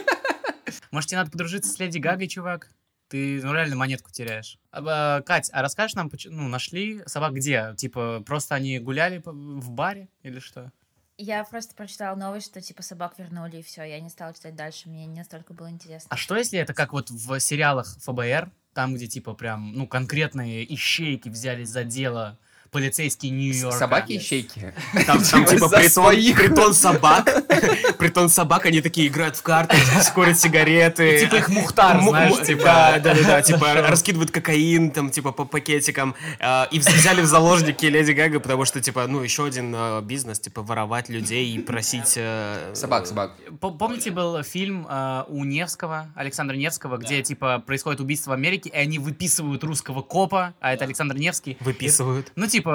Может, 0.90 1.08
тебе 1.10 1.18
надо 1.18 1.30
подружиться 1.30 1.72
с 1.72 1.78
Леди 1.78 1.98
Гагой, 1.98 2.28
чувак? 2.28 2.70
Ты 3.08 3.40
ну, 3.42 3.52
реально 3.52 3.76
монетку 3.76 4.10
теряешь. 4.10 4.58
А, 4.70 4.82
а, 5.18 5.22
Кать, 5.22 5.50
а 5.52 5.62
расскажешь 5.62 5.94
нам, 5.94 6.10
поч- 6.10 6.26
ну, 6.28 6.48
нашли 6.48 7.02
собак 7.06 7.34
где? 7.34 7.74
Типа, 7.76 8.22
просто 8.26 8.54
они 8.54 8.78
гуляли 8.78 9.22
в 9.24 9.70
баре 9.70 10.08
или 10.22 10.40
что? 10.40 10.72
Я 11.18 11.44
просто 11.44 11.74
прочитала 11.74 12.14
новость, 12.14 12.46
что 12.46 12.60
типа 12.60 12.82
собак 12.82 13.14
вернули, 13.16 13.58
и 13.58 13.62
все. 13.62 13.82
Я 13.84 14.00
не 14.00 14.10
стала 14.10 14.34
читать 14.34 14.54
дальше, 14.54 14.88
мне 14.88 15.06
не 15.06 15.18
настолько 15.18 15.54
было 15.54 15.70
интересно. 15.70 16.08
А 16.10 16.16
что 16.16 16.36
если 16.36 16.58
это 16.58 16.74
как 16.74 16.92
вот 16.92 17.10
в 17.10 17.40
сериалах 17.40 17.86
ФБР, 18.02 18.50
там, 18.74 18.94
где 18.94 19.06
типа 19.06 19.32
прям, 19.32 19.72
ну, 19.72 19.86
конкретные 19.86 20.74
ищейки 20.74 21.30
взялись 21.30 21.70
за 21.70 21.84
дело, 21.84 22.38
полицейские 22.70 23.32
Нью-Йорка? 23.32 23.78
Собаки 23.78 24.16
ищейки. 24.16 24.74
Там, 25.06 25.22
там, 25.22 25.44
типа, 25.44 25.68
За 25.68 25.76
притон, 25.76 25.90
своих. 25.90 26.36
притон 26.36 26.74
собак. 26.74 27.44
Притон 27.98 28.28
собак, 28.28 28.66
они 28.66 28.80
такие 28.80 29.08
играют 29.08 29.36
в 29.36 29.42
карты, 29.42 29.76
скорят 30.02 30.38
сигареты. 30.38 31.20
Типа 31.20 31.36
их 31.36 31.48
Мухтар, 31.48 32.00
знаешь, 32.02 32.46
типа. 32.46 32.64
Да, 32.64 32.98
да, 32.98 33.14
да, 33.14 33.42
типа 33.42 33.74
раскидывают 33.74 34.30
кокаин, 34.30 34.90
там, 34.90 35.10
типа, 35.10 35.32
по 35.32 35.44
пакетикам. 35.44 36.14
а, 36.40 36.68
И 36.70 36.78
взяли 36.78 37.20
в 37.22 37.26
заложники 37.26 37.84
Леди 37.86 38.12
Гага, 38.12 38.40
потому 38.40 38.64
что, 38.64 38.80
типа, 38.80 39.06
ну, 39.06 39.22
еще 39.22 39.46
один 39.46 39.72
а, 39.76 40.00
бизнес, 40.02 40.40
типа, 40.40 40.62
воровать 40.62 41.08
людей 41.08 41.54
и 41.54 41.58
просить... 41.58 42.14
э, 42.16 42.72
Собак, 42.74 43.06
собак. 43.06 43.32
Помните, 43.60 44.10
был 44.10 44.42
фильм 44.42 44.86
э, 44.88 45.24
у 45.28 45.44
Невского, 45.44 46.10
Александра 46.14 46.54
Невского, 46.56 46.96
где, 46.98 47.22
типа, 47.22 47.58
происходит 47.66 48.00
убийство 48.00 48.30
в 48.30 48.34
Америке, 48.34 48.70
и 48.70 48.76
они 48.76 48.98
выписывают 48.98 49.62
русского 49.64 50.02
копа, 50.02 50.54
а 50.60 50.72
это 50.72 50.84
Александр 50.84 51.16
Невский. 51.16 51.56
Выписывают. 51.60 52.32
Ну, 52.36 52.46
типа, 52.46 52.65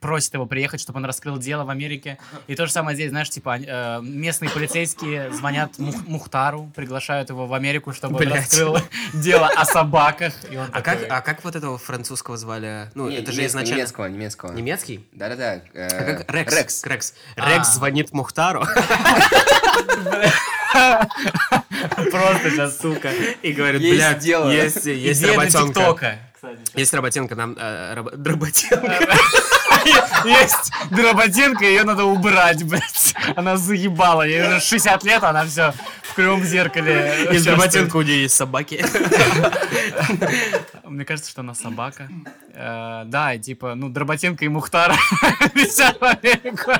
просит 0.00 0.34
его 0.34 0.46
приехать, 0.46 0.80
чтобы 0.80 0.98
он 0.98 1.04
раскрыл 1.04 1.38
дело 1.38 1.64
в 1.64 1.70
Америке. 1.70 2.18
И 2.46 2.54
то 2.54 2.66
же 2.66 2.72
самое 2.72 2.94
здесь, 2.94 3.10
знаешь, 3.10 3.30
типа, 3.30 3.58
э, 3.58 4.00
местные 4.02 4.50
полицейские 4.50 5.32
звонят 5.32 5.78
Мух- 5.78 6.06
Мухтару, 6.06 6.70
приглашают 6.74 7.30
его 7.30 7.46
в 7.46 7.54
Америку, 7.54 7.92
чтобы 7.92 8.16
он 8.16 8.20
Блядь. 8.20 8.34
раскрыл 8.40 8.78
дело 9.14 9.48
о 9.48 9.64
собаках. 9.64 10.32
И 10.50 10.56
он 10.56 10.66
А 10.72 10.80
такой, 10.82 11.02
как, 11.02 11.12
а 11.12 11.20
как 11.20 11.44
вот 11.44 11.56
этого 11.56 11.78
французского 11.78 12.36
звали? 12.36 12.90
Ну, 12.94 13.08
Не, 13.08 13.16
это 13.16 13.32
же 13.32 13.38
немецкого, 13.40 13.60
изначально... 13.62 13.78
Немецкого, 13.80 14.06
немецкого. 14.06 14.52
Немецкий? 14.52 15.06
Да-да-да. 15.12 15.54
э, 15.74 15.86
А 15.86 16.04
как 16.24 16.34
Рекс. 16.34 16.54
Рекс. 16.56 16.84
Рекс. 16.84 17.14
А. 17.36 17.48
Рекс 17.54 17.74
звонит 17.74 18.12
Мухтару, 18.12 18.64
Просто 22.10 22.50
сейчас, 22.50 22.78
сука, 22.80 23.10
и 23.42 23.52
говорит, 23.52 23.80
Есть 23.82 23.96
блядь, 23.96 24.18
дело. 24.20 24.50
есть, 24.50 24.86
есть 24.86 25.24
работенка. 25.24 26.18
ТикТока. 26.42 26.78
Есть 26.78 26.94
работенка, 26.94 27.34
нам... 27.36 27.56
э, 27.58 27.94
Работенка. 27.94 29.16
Есть 30.24 30.70
дроботенка, 30.90 31.64
ее 31.64 31.82
надо 31.82 32.04
убрать, 32.04 32.62
блядь. 32.64 33.14
Она 33.34 33.56
заебала. 33.56 34.22
Ей 34.22 34.42
уже 34.46 34.60
60 34.60 35.02
лет, 35.04 35.24
она 35.24 35.44
все 35.44 35.72
в 36.02 36.14
кривом 36.14 36.44
зеркале. 36.44 37.28
Есть 37.32 37.46
работенка, 37.46 37.96
у 37.96 38.02
нее 38.02 38.22
есть 38.22 38.36
собаки. 38.36 38.84
Мне 40.84 41.04
кажется, 41.04 41.30
что 41.30 41.40
она 41.40 41.54
собака. 41.54 42.08
Э, 42.54 43.02
Да, 43.06 43.34
и 43.34 43.38
типа, 43.40 43.74
ну, 43.74 43.88
Дроботенко 43.88 44.44
и 44.44 44.48
Мухтар 44.48 44.92
висят 45.54 45.98
в 46.00 46.04
Америку. 46.04 46.72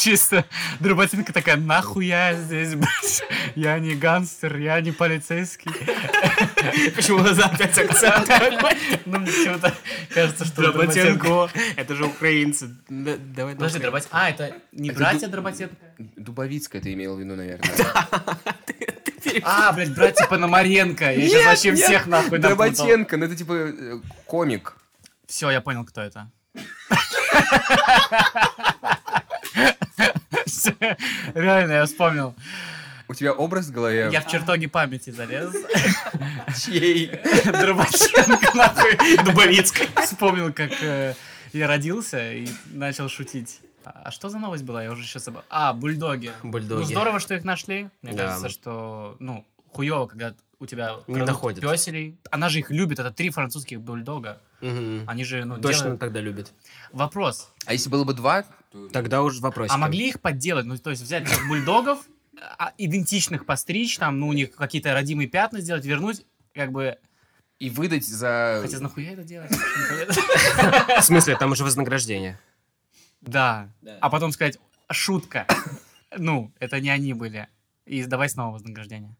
Чисто 0.00 0.46
Дроботенко 0.78 1.30
такая, 1.30 1.56
нахуй 1.58 2.06
я 2.06 2.32
здесь, 2.32 2.74
блядь? 2.74 3.22
Я 3.54 3.78
не 3.78 3.94
гангстер, 3.94 4.56
я 4.56 4.80
не 4.80 4.92
полицейский. 4.92 5.70
Почему 6.96 7.18
у 7.18 7.22
нас 7.22 7.38
опять 7.38 7.76
акцент? 7.76 8.26
Ну, 9.04 9.18
мне 9.18 9.30
почему-то 9.30 9.74
кажется, 10.08 10.46
что 10.46 10.62
Дроботенко... 10.62 11.50
Это 11.76 11.94
же 11.94 12.06
украинцы. 12.06 12.74
Да, 12.88 13.16
Давай 13.18 13.54
Подожди. 13.54 13.78
Дроботенко... 13.78 14.16
А, 14.16 14.30
это 14.30 14.56
не 14.72 14.90
братья 14.90 15.28
Дроботенко? 15.28 15.76
Дубовицкая 16.16 16.80
ты 16.80 16.94
имел 16.94 17.16
в 17.16 17.20
виду, 17.20 17.36
наверное. 17.36 17.68
А, 19.42 19.70
блядь, 19.74 19.94
братья 19.94 20.24
Пономаренко. 20.26 21.12
Я 21.12 21.28
сейчас 21.28 21.44
вообще 21.44 21.70
нет, 21.72 21.84
всех 21.84 22.06
нахуй 22.06 22.38
напутал. 22.38 22.56
Дроботенко, 22.56 23.18
ну 23.18 23.26
это 23.26 23.36
типа 23.36 23.52
э, 23.52 24.00
комик. 24.24 24.78
Все, 25.26 25.50
я 25.50 25.60
понял, 25.60 25.84
кто 25.84 26.00
это. 26.00 26.30
Реально, 31.34 31.72
я 31.72 31.86
вспомнил. 31.86 32.34
У 33.08 33.14
тебя 33.14 33.32
образ 33.32 33.66
в 33.66 33.72
голове? 33.72 34.08
Я 34.12 34.20
в 34.20 34.26
чертоге 34.28 34.68
памяти 34.68 35.10
залез. 35.10 35.52
чьей? 36.64 37.06
Дроботенко, 37.44 38.56
нахуй. 38.56 38.96
Дубовицкой. 39.24 39.88
Вспомнил, 40.04 40.52
как 40.52 40.70
э, 40.80 41.14
я 41.52 41.66
родился 41.66 42.32
и 42.32 42.48
начал 42.66 43.08
шутить. 43.08 43.60
А 43.84 44.12
что 44.12 44.28
за 44.28 44.38
новость 44.38 44.62
была? 44.62 44.84
Я 44.84 44.92
уже 44.92 45.02
сейчас 45.04 45.24
забыл. 45.24 45.42
А, 45.50 45.72
бульдоги. 45.72 46.30
Бульдоги. 46.44 46.80
Ну, 46.80 46.84
здорово, 46.84 47.18
что 47.18 47.34
их 47.34 47.42
нашли. 47.44 47.88
Мне 48.02 48.12
Да. 48.12 48.26
кажется, 48.26 48.48
что, 48.48 49.16
ну, 49.18 49.44
хуево, 49.72 50.06
когда 50.06 50.34
у 50.60 50.66
тебя 50.66 50.96
Не 51.08 51.24
доходит. 51.24 51.62
пёселей. 51.62 52.16
Она 52.30 52.48
же 52.48 52.60
их 52.60 52.70
любит, 52.70 53.00
это 53.00 53.10
три 53.10 53.30
французских 53.30 53.80
бульдога. 53.80 54.38
Мгм. 54.60 55.04
Они 55.08 55.24
же, 55.24 55.44
ну, 55.46 55.56
Точно 55.56 55.82
делают- 55.84 56.00
тогда 56.00 56.20
любит. 56.20 56.52
Вопрос, 56.92 57.50
А 57.66 57.72
если 57.72 57.88
было 57.88 58.04
бы 58.04 58.12
два, 58.14 58.44
Тогда 58.92 59.22
уже 59.22 59.40
вопрос. 59.40 59.70
а 59.70 59.76
могли 59.76 60.08
их 60.08 60.20
подделать? 60.20 60.64
Ну, 60.64 60.78
то 60.78 60.90
есть 60.90 61.02
взять 61.02 61.28
бульдогов, 61.48 61.98
а, 62.58 62.72
идентичных 62.78 63.44
постричь, 63.44 63.98
там, 63.98 64.20
ну, 64.20 64.28
у 64.28 64.32
них 64.32 64.52
какие-то 64.52 64.92
родимые 64.92 65.28
пятна 65.28 65.60
сделать, 65.60 65.84
вернуть, 65.84 66.24
как 66.54 66.72
бы... 66.72 66.98
и 67.58 67.68
выдать 67.68 68.06
за... 68.06 68.60
Хотя 68.62 68.80
нахуя 68.80 69.12
это 69.12 69.24
делать? 69.24 69.50
В 69.50 71.02
смысле, 71.02 71.36
там 71.36 71.52
уже 71.52 71.64
вознаграждение. 71.64 72.38
Да. 73.20 73.68
А 74.00 74.08
потом 74.08 74.32
сказать, 74.32 74.58
шутка. 74.90 75.46
Ну, 76.16 76.52
это 76.58 76.80
не 76.80 76.90
они 76.90 77.12
были. 77.12 77.48
И 77.86 78.04
давай 78.04 78.28
снова 78.28 78.54
вознаграждение. 78.54 79.16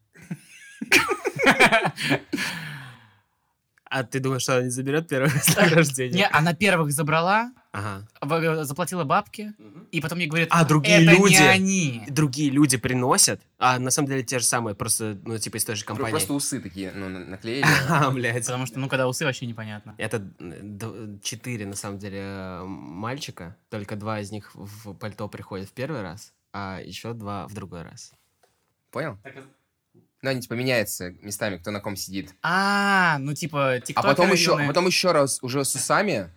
А 3.84 4.04
ты 4.04 4.20
думаешь, 4.20 4.42
что 4.42 4.54
она 4.54 4.62
не 4.64 4.70
заберет 4.70 5.08
первое 5.08 5.30
вознаграждение? 5.34 6.18
Не, 6.18 6.28
она 6.28 6.54
первых 6.54 6.92
забрала, 6.92 7.52
Ага. 7.72 8.04
в- 8.20 8.64
заплатила 8.64 9.04
бабки, 9.04 9.52
и 9.92 10.00
потом 10.00 10.18
мне 10.18 10.26
говорит, 10.26 10.48
А, 10.50 10.64
другие 10.64 11.02
это 11.02 11.12
люди. 11.12 11.34
не 11.34 11.38
они. 11.38 12.04
Другие 12.08 12.50
люди 12.50 12.76
приносят, 12.76 13.40
а 13.58 13.78
на 13.78 13.92
самом 13.92 14.08
деле 14.08 14.24
те 14.24 14.40
же 14.40 14.44
самые, 14.44 14.74
просто, 14.74 15.16
ну, 15.24 15.38
типа 15.38 15.56
из 15.58 15.64
той 15.64 15.76
же 15.76 15.84
компании. 15.84 16.10
Просто 16.10 16.32
усы 16.34 16.58
такие, 16.60 16.90
ну, 16.92 17.08
на- 17.08 17.24
наклеили. 17.24 17.64
А, 17.88 18.10
блядь. 18.10 18.44
Потому 18.44 18.66
что, 18.66 18.80
ну, 18.80 18.88
когда 18.88 19.06
усы, 19.06 19.24
вообще 19.24 19.46
непонятно. 19.46 19.94
Это 19.98 20.26
э, 20.40 21.18
четыре, 21.22 21.64
на 21.66 21.76
самом 21.76 21.98
деле, 22.00 22.18
э, 22.20 22.64
мальчика. 22.64 23.56
Только 23.68 23.94
два 23.94 24.18
из 24.20 24.32
них 24.32 24.50
в 24.54 24.94
пальто 24.94 25.28
приходят 25.28 25.68
в 25.68 25.72
первый 25.72 26.02
раз, 26.02 26.32
а 26.52 26.80
еще 26.84 27.12
два 27.12 27.46
в 27.46 27.54
другой 27.54 27.82
раз. 27.82 28.12
Понял? 28.90 29.16
Ну, 30.22 30.28
они 30.30 30.40
типа 30.42 30.54
меняются 30.54 31.10
местами, 31.22 31.56
кто 31.56 31.70
на 31.70 31.80
ком 31.80 31.94
сидит. 31.96 32.34
А, 32.42 33.16
ну, 33.20 33.32
типа, 33.32 33.76
А 33.94 34.02
потом 34.02 34.32
еще, 34.32 34.58
а 34.58 34.66
потом 34.66 34.86
еще 34.86 35.12
раз 35.12 35.38
уже 35.42 35.64
с 35.64 35.74
усами, 35.74 36.28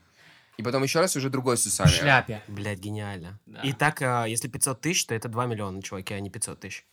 и 0.58 0.64
потом 0.64 0.84
еще 0.84 1.00
раз 1.00 1.16
уже 1.16 1.30
другой 1.30 1.58
с 1.58 1.66
в 1.66 1.88
шляпе. 1.88 2.42
Блядь, 2.48 2.80
гениально. 2.80 3.40
Да. 3.46 3.62
И 3.62 3.74
так, 3.74 4.02
а, 4.02 4.26
если 4.26 4.48
500 4.48 4.82
тысяч, 4.82 5.06
то 5.06 5.16
это 5.16 5.28
2 5.30 5.46
миллиона, 5.48 5.82
чуваки, 5.82 6.14
а 6.14 6.20
не 6.20 6.30
500 6.30 6.60
тысяч. 6.60 6.86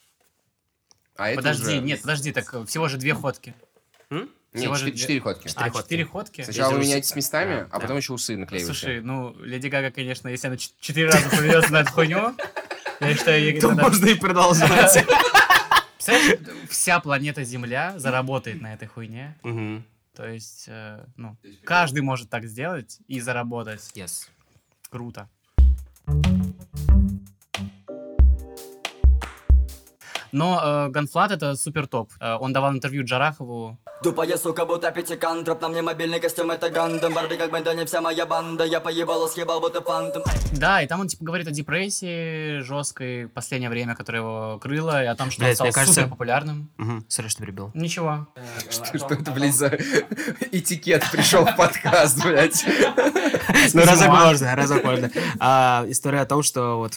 А 1.17 1.29
это 1.29 1.37
Подожди, 1.37 1.63
уже- 1.65 1.79
нет, 1.79 2.01
подожди, 2.01 2.33
так 2.33 2.55
э, 2.55 2.65
всего 2.65 2.89
же 2.89 2.97
две 2.97 3.15
ходки. 3.15 3.55
Нет, 4.09 4.29
всего 4.55 4.75
же 4.75 4.91
четыре, 4.93 5.21
ходки. 5.21 5.49
А, 5.55 5.71
четыре 5.71 6.05
ходки? 6.05 6.43
Сначала 6.43 6.73
вы 6.73 6.81
меняетесь 6.81 7.15
местами, 7.15 7.61
Да, 7.61 7.67
а 7.71 7.75
да. 7.75 7.81
потом 7.81 7.99
еще 7.99 8.15
усы 8.15 8.37
наклеиваете. 8.37 8.67
Слушай, 8.67 9.01
ну, 9.01 9.37
Леди 9.41 9.69
Гага, 9.69 9.91
конечно, 9.93 10.27
если 10.29 10.49
она 10.49 10.57
четыре 10.57 11.09
раза 11.11 11.29
поведется 11.29 11.73
на 11.73 11.83
эту 11.83 11.93
хуйню, 11.93 12.35
я 13.01 13.15
считаю, 13.15 13.43
ей 13.45 13.61
То 13.61 13.71
можно 13.71 14.07
и 14.07 14.15
продолжать. 14.15 15.07
Представляешь, 15.97 16.39
вся 16.69 16.99
планета 17.01 17.45
Земля 17.45 17.99
заработает 17.99 18.61
на 18.61 18.73
этой 18.75 18.89
хуйне. 18.89 19.37
То 20.21 20.29
есть, 20.29 20.67
э, 20.69 21.07
ну, 21.17 21.39
каждый 21.65 22.03
может 22.03 22.29
так 22.29 22.45
сделать 22.45 22.99
и 23.09 23.21
заработать. 23.21 23.81
Yes. 23.95 24.29
Круто. 24.91 25.31
Но 30.33 30.61
э, 30.63 30.89
Ганфлат 30.91 31.31
это 31.33 31.57
супер 31.57 31.87
топ. 31.87 32.11
Э, 32.21 32.37
он 32.41 32.53
давал 32.53 32.73
интервью 32.73 33.05
Джарахову. 33.05 33.79
Тупая 34.03 34.37
сука, 34.39 34.65
будто 34.65 34.91
пятикантроп 34.93 35.61
На 35.61 35.69
мне 35.69 35.83
мобильный 35.83 36.21
костюм, 36.21 36.51
это 36.51 36.71
гандам 36.71 37.13
Барби 37.13 37.37
как 37.37 37.51
бы, 37.51 37.61
да 37.61 37.75
не 37.75 37.85
вся 37.85 38.01
моя 38.01 38.25
банда 38.25 38.65
Я 38.65 38.81
поебало 38.81 39.27
съебал, 39.29 39.61
будто 39.61 39.83
фантом 39.83 40.23
Да, 40.53 40.81
и 40.81 40.87
там 40.87 41.01
он 41.01 41.09
типа 41.09 41.23
говорит 41.25 41.47
о 41.49 41.51
депрессии 41.51 42.61
жесткой 42.61 43.27
в 43.27 43.29
последнее 43.29 43.69
время, 43.69 43.95
которая 43.95 44.23
его 44.23 44.59
крыла, 44.59 45.03
и 45.05 45.07
о 45.07 45.15
том, 45.15 45.31
что 45.31 45.41
Блядь, 45.43 45.51
он 45.51 45.55
стал 45.57 45.67
мне 45.67 45.73
кажется- 45.75 45.95
супер 46.01 46.09
популярным. 46.11 46.71
Мгм. 46.79 47.05
Сори, 47.09 47.29
что 47.29 47.43
перебил. 47.43 47.71
Ничего. 47.75 48.27
Что, 48.71 48.99
что 48.99 49.15
это, 49.15 49.31
блядь, 49.33 49.55
за 49.55 49.69
этикет 50.51 51.05
пришел 51.11 51.45
в 51.45 51.55
подкаст, 51.57 52.23
блядь? 52.25 52.65
Ну, 53.75 53.85
разок 53.85 54.09
можно, 54.09 54.55
разок 54.57 54.85
можно. 54.85 55.11
А, 55.39 55.85
История 55.89 56.21
о 56.21 56.27
том, 56.27 56.43
что 56.43 56.79
вот 56.79 56.93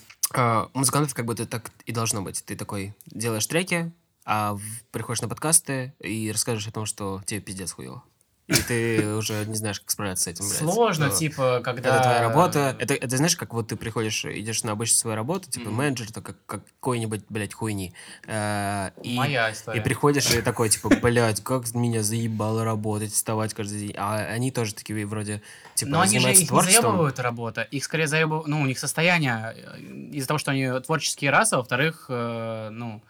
у 0.74 0.80
музыкантов 0.80 1.14
как 1.14 1.26
будто 1.26 1.46
так 1.46 1.72
и 1.86 1.92
должно 1.92 2.22
быть. 2.22 2.44
Ты 2.46 2.56
такой 2.56 2.94
делаешь 3.06 3.46
треки, 3.48 3.92
а 4.26 4.54
в- 4.56 4.62
приходишь 4.92 5.22
на 5.22 5.28
подкасты 5.28 5.94
и 6.00 6.32
расскажешь 6.32 6.68
о 6.68 6.72
том, 6.72 6.86
что 6.86 7.22
тебе 7.26 7.40
пиздец 7.42 7.72
хуево. 7.72 8.04
И 8.48 8.54
ты 8.56 9.16
уже 9.16 9.46
не 9.46 9.56
знаешь, 9.56 9.80
как 9.80 9.90
справляться 9.90 10.26
с 10.26 10.28
этим, 10.28 10.46
блядь. 10.46 10.58
Сложно, 10.58 11.08
Ну, 11.08 11.16
типа, 11.16 11.62
когда... 11.64 11.96
Это 11.96 12.04
твоя 12.04 12.22
работа. 12.22 12.76
Это, 12.78 12.94
это 12.94 13.16
знаешь, 13.16 13.38
как 13.38 13.54
вот 13.54 13.70
ты 13.70 13.78
приходишь, 13.78 14.26
идешь 14.26 14.64
на 14.64 14.74
обычную 14.74 15.00
свою 15.00 15.16
работу, 15.16 15.50
типа 15.50 15.70
менеджер, 15.70 16.12
то 16.12 16.22
как 16.22 16.36
какой-нибудь, 16.46 17.22
блядь, 17.30 17.54
хуйни. 17.54 17.94
Э, 18.28 18.90
и, 19.02 19.16
Моя 19.16 19.50
и 19.50 19.54
история. 19.54 19.82
приходишь 19.82 20.30
и 20.32 20.42
такой, 20.42 20.68
типа, 20.68 20.90
блядь, 20.90 21.42
как 21.42 21.74
меня 21.74 22.04
заебало 22.04 22.66
работать, 22.66 23.14
вставать 23.14 23.54
каждый 23.54 23.80
день. 23.80 23.96
А 23.98 24.18
они 24.18 24.52
тоже 24.52 24.74
такие 24.74 25.06
вроде, 25.06 25.42
типа, 25.76 25.92
Но 25.92 26.02
они 26.02 26.20
же 26.20 26.32
их 26.34 26.52
не 26.52 26.62
заебывают 26.62 27.20
работа, 27.20 27.62
их 27.62 27.86
скорее 27.86 28.08
заебывают, 28.08 28.48
ну, 28.48 28.62
у 28.62 28.66
них 28.66 28.78
состояние 28.78 29.56
э, 29.56 29.80
из-за 30.12 30.28
того, 30.28 30.38
что 30.38 30.52
они 30.52 30.70
творческие 30.82 31.32
расы, 31.32 31.54
а 31.54 31.58
во-вторых, 31.58 32.08
э, 32.10 32.70
ну, 32.72 33.02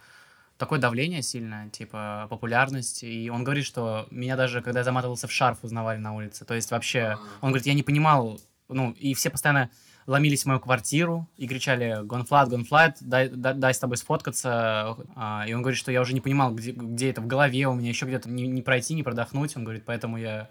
такое 0.64 0.80
давление 0.80 1.22
сильное, 1.22 1.70
типа, 1.70 2.28
популярность. 2.30 3.04
И 3.04 3.30
он 3.30 3.44
говорит, 3.44 3.66
что 3.66 4.08
меня 4.12 4.38
даже, 4.38 4.62
когда 4.62 4.80
я 4.80 4.84
заматывался 4.86 5.28
в 5.28 5.32
шарф, 5.32 5.60
узнавали 5.62 5.98
на 5.98 6.16
улице. 6.16 6.46
То 6.46 6.54
есть 6.54 6.72
вообще, 6.72 7.18
он 7.42 7.50
говорит, 7.50 7.68
я 7.68 7.74
не 7.74 7.84
понимал, 7.84 8.40
ну, 8.70 8.92
и 8.92 9.14
все 9.14 9.30
постоянно 9.30 9.70
ломились 10.08 10.44
в 10.44 10.46
мою 10.46 10.62
квартиру 10.62 11.28
и 11.36 11.48
кричали 11.48 12.00
«GONE.Fludd, 12.06 12.48
GONE.Fludd, 12.48 12.98
дай, 13.02 13.28
дай, 13.28 13.54
дай 13.54 13.74
с 13.74 13.80
тобой 13.80 13.98
сфоткаться». 13.98 14.96
А, 15.18 15.46
И 15.46 15.54
он 15.54 15.62
говорит, 15.62 15.78
что 15.78 15.92
я 15.92 16.00
уже 16.00 16.14
не 16.14 16.22
понимал, 16.22 16.54
где, 16.54 16.72
где 16.72 17.10
это 17.10 17.20
в 17.20 17.28
голове 17.28 17.68
у 17.68 17.74
меня, 17.74 17.90
еще 17.90 18.06
где-то 18.06 18.30
не, 18.30 18.48
не 18.48 18.62
пройти, 18.62 18.94
не 18.94 19.04
продохнуть. 19.04 19.58
Он 19.58 19.66
говорит, 19.66 19.84
поэтому 19.86 20.18
я 20.18 20.48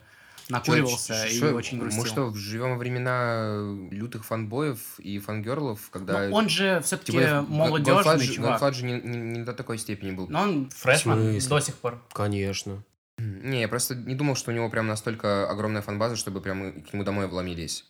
накуривался 0.48 1.26
и 1.26 1.36
Что- 1.36 1.54
очень 1.54 1.78
грустил. 1.78 2.02
Мы 2.02 2.08
что, 2.08 2.34
живем 2.34 2.70
во 2.70 2.76
времена 2.76 3.88
лютых 3.90 4.24
фанбоев 4.24 4.78
и 4.98 5.18
фангерлов, 5.18 5.88
когда... 5.90 6.28
Ну, 6.28 6.34
он 6.34 6.48
же 6.48 6.80
все-таки 6.84 7.12
более, 7.12 7.40
молодежный 7.42 7.94
GONE.Fludd 7.94 8.20
же- 8.20 8.32
чувак. 8.34 8.50
GONE.Fludd 8.50 8.74
же 8.76 8.84
не, 8.84 9.00
не- 9.00 9.38
не 9.38 9.44
до 9.44 9.52
такой 9.52 9.78
степени 9.78 10.10
был. 10.12 10.28
Но 10.28 10.42
он 10.42 10.70
freshman 10.70 11.38
до 11.38 11.60
сих 11.60 11.76
пор. 11.76 12.02
Конечно. 12.12 12.82
Не, 13.18 13.60
я 13.60 13.68
просто 13.68 13.94
не 13.94 14.14
думал, 14.14 14.34
что 14.36 14.50
у 14.50 14.54
него 14.54 14.68
прям 14.70 14.86
настолько 14.86 15.48
огромная 15.48 15.82
фанбаза, 15.82 16.16
чтобы 16.16 16.40
прям 16.40 16.82
к 16.82 16.92
нему 16.92 17.04
домой 17.04 17.28
вломились. 17.28 17.84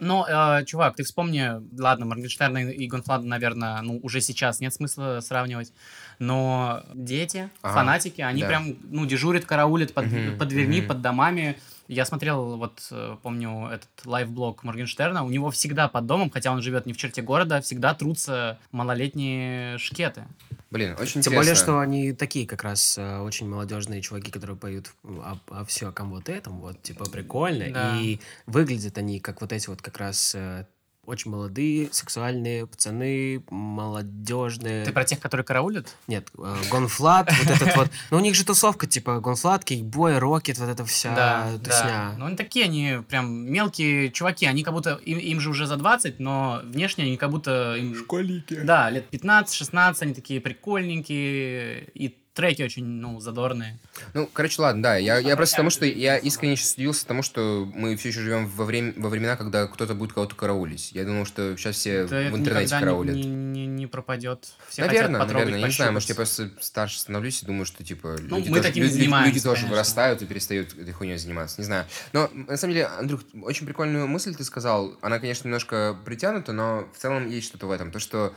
Но, 0.00 0.24
э, 0.28 0.64
чувак, 0.64 0.94
ты 0.94 1.02
вспомни, 1.02 1.50
ладно, 1.76 2.06
Моргенштерна 2.06 2.58
и 2.70 2.86
Гонфлада, 2.86 3.26
наверное, 3.26 3.82
ну, 3.82 3.98
уже 4.04 4.20
сейчас 4.20 4.60
нет 4.60 4.72
смысла 4.72 5.18
сравнивать, 5.20 5.72
но 6.20 6.84
дети, 6.94 7.50
Ага, 7.62 7.74
фанатики, 7.74 8.20
они 8.20 8.42
да. 8.42 8.46
прям, 8.48 8.76
ну, 8.84 9.06
дежурят, 9.06 9.44
караулят 9.44 9.92
под, 9.92 10.06
Мгм, 10.06 10.38
под 10.38 10.48
дверьми, 10.48 10.78
мгм. 10.78 10.88
под 10.88 11.02
домами. 11.02 11.58
Я 11.88 12.04
смотрел, 12.04 12.58
вот, 12.58 12.86
э, 12.90 13.16
помню, 13.22 13.68
этот 13.72 13.88
лайв-блог 14.04 14.62
Моргенштерна, 14.62 15.24
у 15.24 15.30
него 15.30 15.50
всегда 15.50 15.88
под 15.88 16.04
домом, 16.04 16.30
хотя 16.30 16.52
он 16.52 16.60
живет 16.60 16.84
не 16.84 16.92
в 16.92 16.98
черте 16.98 17.22
города, 17.22 17.62
всегда 17.62 17.94
трутся 17.94 18.58
малолетние 18.72 19.78
шкеты. 19.78 20.26
Блин, 20.70 20.96
очень 21.00 21.22
Тем 21.22 21.32
интересно. 21.32 21.36
более, 21.40 21.54
что 21.54 21.78
они 21.78 22.12
такие 22.12 22.46
как 22.46 22.62
раз 22.62 22.98
э, 22.98 23.18
очень 23.20 23.48
молодежные 23.48 24.02
чуваки, 24.02 24.30
которые 24.30 24.56
поют 24.56 24.90
о, 25.02 25.38
о 25.48 25.64
всяком 25.64 26.10
вот 26.10 26.28
этом, 26.28 26.60
вот, 26.60 26.82
типа, 26.82 27.08
прикольно. 27.08 27.72
Да. 27.72 27.96
И 27.98 28.20
выглядят 28.44 28.98
они 28.98 29.18
как 29.18 29.40
вот 29.40 29.52
эти 29.54 29.68
вот 29.68 29.80
как 29.80 29.96
раз 29.96 30.34
э, 30.34 30.66
очень 31.08 31.30
молодые, 31.30 31.88
сексуальные 31.90 32.66
пацаны, 32.66 33.42
молодежные. 33.50 34.84
Ты 34.84 34.92
про 34.92 35.04
тех, 35.04 35.18
которые 35.18 35.44
караулят? 35.44 35.96
Нет, 36.06 36.28
э, 36.36 36.56
GONE.Fludd, 36.70 37.32
вот 37.32 37.56
этот 37.56 37.76
вот. 37.76 37.88
Ну, 38.10 38.18
у 38.18 38.20
них 38.20 38.34
же 38.34 38.44
тусовка, 38.44 38.86
типа, 38.86 39.20
GONE.Fludd, 39.20 39.64
CAKEBOY, 39.64 40.18
ROCKET, 40.18 40.58
вот 40.58 40.68
эта 40.68 40.84
вся 40.84 41.48
тусня. 41.64 42.14
Ну, 42.18 42.26
они 42.26 42.36
такие, 42.36 42.66
они 42.66 42.98
прям 43.08 43.50
мелкие 43.50 44.10
чуваки, 44.10 44.46
они 44.46 44.62
как 44.62 44.74
будто, 44.74 44.94
им, 44.96 45.40
же 45.40 45.50
уже 45.50 45.66
за 45.66 45.76
20, 45.76 46.20
но 46.20 46.60
внешне 46.64 47.04
они 47.04 47.16
как 47.16 47.30
будто... 47.30 47.76
Школьники. 47.96 48.54
Да, 48.54 48.90
лет 48.90 49.06
15-16, 49.10 49.96
они 50.00 50.14
такие 50.14 50.40
прикольненькие, 50.40 51.84
и 51.94 52.16
треки 52.38 52.62
очень, 52.62 52.84
ну, 52.84 53.18
задорные. 53.18 53.80
Ну, 54.14 54.30
короче, 54.32 54.62
ладно, 54.62 54.80
да. 54.80 54.96
Я, 54.96 55.18
я 55.18 55.36
просто 55.36 55.56
потому, 55.56 55.70
что 55.70 55.84
я 55.86 56.16
искренне 56.16 56.54
сейчас 56.54 56.74
удивился 56.74 57.04
тому, 57.04 57.22
что 57.24 57.68
мы 57.74 57.96
все 57.96 58.10
еще 58.10 58.20
живем 58.20 58.46
во, 58.46 58.64
время, 58.64 58.92
во 58.96 59.08
времена, 59.08 59.34
когда 59.34 59.66
кто-то 59.66 59.94
будет 59.94 60.12
кого-то 60.12 60.36
караулить. 60.36 60.92
Я 60.92 61.04
думал, 61.04 61.26
что 61.26 61.56
сейчас 61.56 61.74
все 61.74 62.06
Да 62.06 62.30
в 62.30 62.36
интернете 62.36 62.78
караулят. 62.78 63.16
Не, 63.16 63.24
не, 63.24 63.66
не 63.66 63.86
пропадет. 63.88 64.46
Все 64.68 64.84
наверное, 64.84 65.20
хотят 65.20 65.34
наверное. 65.34 65.58
Я 65.58 65.66
не 65.66 65.72
знаю, 65.72 65.92
может, 65.92 66.08
я 66.08 66.14
просто 66.14 66.50
старше 66.60 67.00
становлюсь 67.00 67.42
и 67.42 67.46
думаю, 67.46 67.66
что, 67.66 67.82
типа, 67.82 68.16
Ну, 68.20 68.36
люди, 68.36 68.48
мы 68.50 68.58
тоже, 68.58 68.68
таким 68.68 68.84
люди- 68.84 68.98
люди 69.02 69.40
тоже 69.40 69.54
конечно. 69.62 69.70
вырастают 69.70 70.22
и 70.22 70.26
перестают 70.26 70.78
этой 70.78 70.92
хуйней 70.92 71.18
заниматься. 71.18 71.60
Не 71.60 71.64
знаю. 71.64 71.86
Но, 72.12 72.30
на 72.32 72.56
самом 72.56 72.74
деле, 72.74 72.86
Андрюх, 72.86 73.22
очень 73.42 73.66
прикольную 73.66 74.06
мысль 74.06 74.32
ты 74.36 74.44
сказал. 74.44 74.96
Она, 75.02 75.18
конечно, 75.18 75.48
немножко 75.48 75.98
притянута, 76.04 76.52
но 76.52 76.88
в 76.94 76.98
целом 76.98 77.28
есть 77.28 77.48
что-то 77.48 77.66
в 77.66 77.72
этом. 77.72 77.90
То, 77.90 77.98
что 77.98 78.32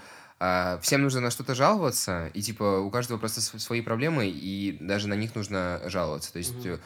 всем 0.81 1.01
нужно 1.03 1.21
на 1.21 1.31
что-то 1.31 1.55
жаловаться, 1.55 2.27
и, 2.33 2.41
типа, 2.41 2.79
у 2.79 2.89
каждого 2.89 3.17
просто 3.19 3.41
св- 3.41 3.61
свои 3.61 3.81
проблемы, 3.81 4.27
и 4.27 4.77
даже 4.79 5.07
на 5.07 5.13
них 5.15 5.35
нужно 5.35 5.81
жаловаться. 5.85 6.31
То 6.33 6.39
есть... 6.39 6.65
э, 6.65 6.79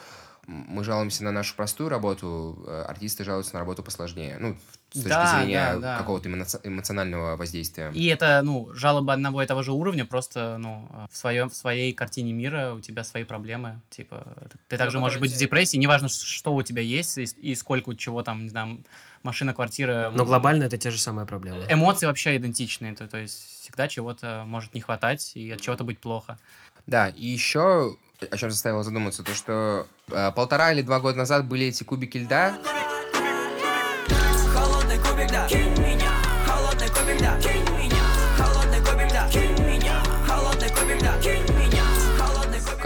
мы 0.48 0.84
жалуемся 0.84 1.24
на 1.24 1.32
нашу 1.32 1.56
простую 1.56 1.89
работу, 1.89 2.63
э, 2.68 2.86
артисты 2.88 3.24
жалуются 3.24 3.56
на 3.56 3.62
работу 3.62 3.82
посложнее. 3.82 4.38
Ну, 4.39 4.56
с 4.91 4.98
точки 4.98 5.10
Да, 5.10 5.39
зрения 5.39 5.74
да, 5.74 5.80
да. 5.80 5.98
какого-то 5.98 6.30
эмоци- 6.30 6.60
эмоционального 6.63 7.36
воздействия. 7.36 7.91
И 7.96 8.06
это, 8.06 8.41
ну, 8.44 8.72
жалоба 8.76 9.13
одного 9.13 9.41
и 9.41 9.48
того 9.48 9.63
же 9.63 9.72
уровня, 9.72 10.06
просто, 10.06 10.58
ну, 10.60 10.88
в, 11.12 11.18
своем, 11.18 11.50
в 11.50 11.56
своей 11.56 11.94
картине 11.94 12.32
мира 12.32 12.76
у 12.76 12.80
тебя 12.80 13.04
свои 13.04 13.24
проблемы. 13.24 13.82
Типа, 13.89 14.24
ты 14.68 14.78
также 14.78 15.00
можешь 15.00 15.20
быть 15.20 15.32
в 15.34 15.38
депрессии, 15.38 15.78
неважно, 15.78 16.10
что 16.10 16.54
у 16.54 16.62
тебя 16.62 16.84
есть 16.84 17.18
и, 17.18 17.24
и 17.41 17.56
сколько 17.56 17.89
у 17.89 17.96
чего 17.96 18.22
там, 18.22 18.44
не 18.44 18.50
знаю, 18.50 18.84
машина, 19.26 19.54
квартира. 19.54 20.12
Но 20.16 20.24
глобально 20.24 20.64
это 20.64 20.78
те 20.78 20.92
же 20.92 21.00
самые 21.00 21.26
проблемы. 21.26 21.66
Эмоции 21.70 22.06
вообще 22.06 22.38
идентичные, 22.38 22.96
то, 22.96 23.08
то 23.08 23.18
есть 23.18 23.62
всегда 23.62 23.88
чего-то 23.88 24.44
может 24.46 24.74
не 24.74 24.82
хватать 24.82 25.32
и 25.36 25.52
от 25.52 25.60
чего-то 25.60 25.84
быть 25.84 26.00
плохо. 26.00 26.38
Да, 26.86 27.10
и 27.10 27.26
еще, 27.26 27.98
о 28.30 28.38
чем 28.38 28.52
заставило 28.52 28.84
задуматься, 28.84 29.24
то, 29.24 29.34
что 29.34 29.88
э, 30.10 30.32
полтора 30.32 30.72
или 30.72 30.84
два 30.84 31.00
года 31.00 31.18
назад 31.18 31.48
были 31.48 31.66
эти 31.66 31.84
кубики 31.84 32.20
льда, 32.20 32.58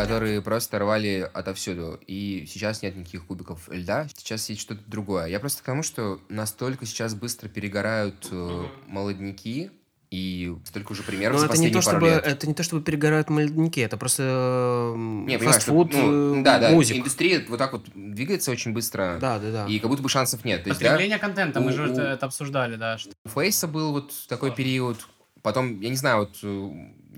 которые 0.08 0.42
просто 0.42 0.80
рвали 0.80 1.30
отовсюду. 1.34 2.00
И 2.08 2.46
сейчас 2.48 2.82
нет 2.82 2.96
никаких 2.96 3.26
кубиков 3.26 3.68
льда, 3.70 4.08
сейчас 4.16 4.50
есть 4.50 4.62
что-то 4.62 4.82
другое. 4.88 5.28
Я 5.28 5.40
просто 5.40 5.62
к 5.62 5.66
тому, 5.66 5.84
что 5.84 6.20
настолько 6.30 6.86
сейчас 6.86 7.14
быстро 7.16 7.48
перегорают 7.50 8.28
э, 8.32 8.64
молодняки, 8.88 9.72
и 10.12 10.56
столько 10.66 10.94
уже 10.94 11.04
примеров 11.04 11.34
Но 11.34 11.40
за 11.42 11.46
это 11.46 11.54
не, 11.58 11.68
последние 11.70 11.82
то, 11.84 11.86
пару 11.86 11.98
чтобы, 12.00 12.12
лет. 12.16 12.26
это 12.26 12.48
не 12.48 12.54
то, 12.56 12.64
чтобы 12.64 12.82
перегорают 12.84 13.30
молодняки, 13.30 13.82
это 13.82 13.96
просто 13.96 14.94
Не, 14.98 15.38
что, 15.38 15.46
фастфуд, 15.46 15.94
ну, 15.94 16.40
э, 16.40 16.44
да, 16.44 16.58
да, 16.58 16.72
музыка. 16.72 16.98
индустрия 17.00 17.46
вот 17.48 17.60
так 17.60 17.74
вот 17.74 17.86
двигается 17.94 18.50
очень 18.50 18.74
быстро, 18.74 19.20
Да, 19.22 19.38
да, 19.38 19.52
да. 19.52 19.66
и 19.68 19.78
как 19.78 19.88
будто 19.88 20.02
бы 20.02 20.10
шансов 20.10 20.44
нет. 20.46 20.64
То 20.64 20.70
есть, 20.70 20.82
да, 20.82 20.88
Потребление 20.94 21.20
контента, 21.20 21.60
мы 21.62 21.68
у- 21.68 21.74
же 21.74 21.92
у- 21.92 21.96
это, 21.96 22.26
обсуждали, 22.26 22.76
да. 22.76 22.98
Что... 22.98 23.12
У 23.24 23.30
Фейса 23.30 23.68
был 23.68 23.92
вот 23.92 24.12
такой 24.28 24.52
период. 24.52 24.98
Потом, 25.44 25.80
я 25.80 25.90
не 25.90 25.96
знаю, 25.96 26.20
вот 26.22 26.38
э, 26.42 26.72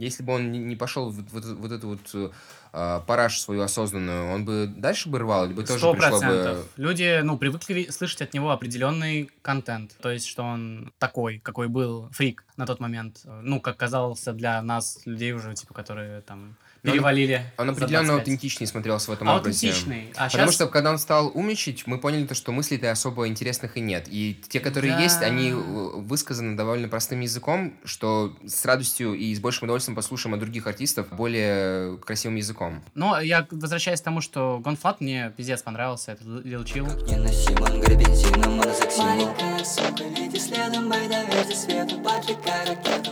если 0.05 0.23
бы 0.23 0.33
он 0.33 0.51
не- 0.51 0.75
пошел 0.75 1.09
в 1.11 1.23
вот, 1.31 1.45
вот 1.45 1.71
эту 1.71 1.87
вот 1.89 2.31
э, 2.73 3.01
параж 3.05 3.39
свою 3.39 3.61
осознанную, 3.61 4.31
он 4.33 4.45
бы 4.45 4.71
дальше 4.75 5.09
бы 5.09 5.19
рвал, 5.19 5.47
либо 5.47 5.63
тоже 5.63 5.79
Сто 5.79 5.93
пришло 5.93 6.09
процентов. 6.19 6.57
бы... 6.57 6.63
Люди, 6.83 7.19
ну, 7.23 7.37
привыкли 7.37 7.87
слышать 7.91 8.21
от 8.21 8.33
него 8.33 8.51
определенный 8.51 9.29
контент. 9.41 9.95
То 10.01 10.09
есть, 10.11 10.25
что 10.27 10.43
он 10.43 10.93
такой, 10.97 11.39
какой 11.39 11.67
был 11.67 12.09
фрик 12.11 12.43
на 12.57 12.65
тот 12.65 12.79
момент. 12.79 13.21
Ну, 13.41 13.59
как 13.59 13.77
казался 13.77 14.33
для 14.33 14.61
нас, 14.61 14.99
людей 15.05 15.33
уже, 15.33 15.53
типа, 15.53 15.73
которые 15.73 16.21
там 16.21 16.55
он- 16.83 16.91
перевалили. 16.91 17.43
Он 17.57 17.67
за 17.67 17.73
определенно 17.73 18.07
25. 18.07 18.19
аутентичнее 18.21 18.67
смотрелся 18.67 19.11
в 19.11 19.13
этом 19.13 19.27
образе. 19.27 19.67
Аутентичный. 19.67 20.11
А 20.15 20.25
Потому 20.29 20.45
щас- 20.47 20.55
что, 20.55 20.67
когда 20.67 20.91
он 20.91 20.97
стал 20.97 21.29
умничать, 21.33 21.85
мы 21.85 21.99
поняли 21.99 22.25
то, 22.25 22.33
что 22.35 22.51
мыслей-то 22.51 22.89
особо 22.89 23.27
интересных 23.27 23.77
и 23.77 23.81
нет. 23.81 24.07
И 24.09 24.41
те, 24.49 24.59
которые 24.59 24.93
Да. 24.93 24.99
есть, 25.01 25.21
они 25.21 25.49
э, 25.51 25.53
высказаны 25.53 26.55
довольно 26.57 26.87
простым 26.87 27.19
языком, 27.19 27.73
что 27.83 28.35
с 28.47 28.65
радостью 28.65 29.13
и 29.13 29.33
с 29.35 29.39
большим 29.39 29.65
удовольствием 29.65 29.90
послушаем 29.95 30.33
от 30.33 30.39
других 30.39 30.67
артистов 30.67 31.07
более 31.11 31.97
красивым 31.97 32.35
языком. 32.35 32.81
Но 32.95 33.19
я 33.19 33.47
возвращаюсь 33.51 34.01
к 34.01 34.03
тому, 34.03 34.21
что 34.21 34.59
Гонфлат 34.63 35.01
мне 35.01 35.33
пиздец 35.35 35.61
понравился, 35.61 36.13
это 36.13 36.23
Lil 36.23 36.63
Chill. 36.63 37.09
Не 37.09 37.17
носи 37.17 37.53
мангры 37.55 37.95
бензином, 37.95 38.57
монозаксином 38.57 39.07
Маленькая 39.09 39.63
сука, 39.63 40.03
лети 40.03 40.39
следом, 40.39 40.89
бой, 40.89 41.07
доверься 41.07 41.55
свету 41.55 41.99
Поджигай 42.01 42.67
ракету, 42.67 43.11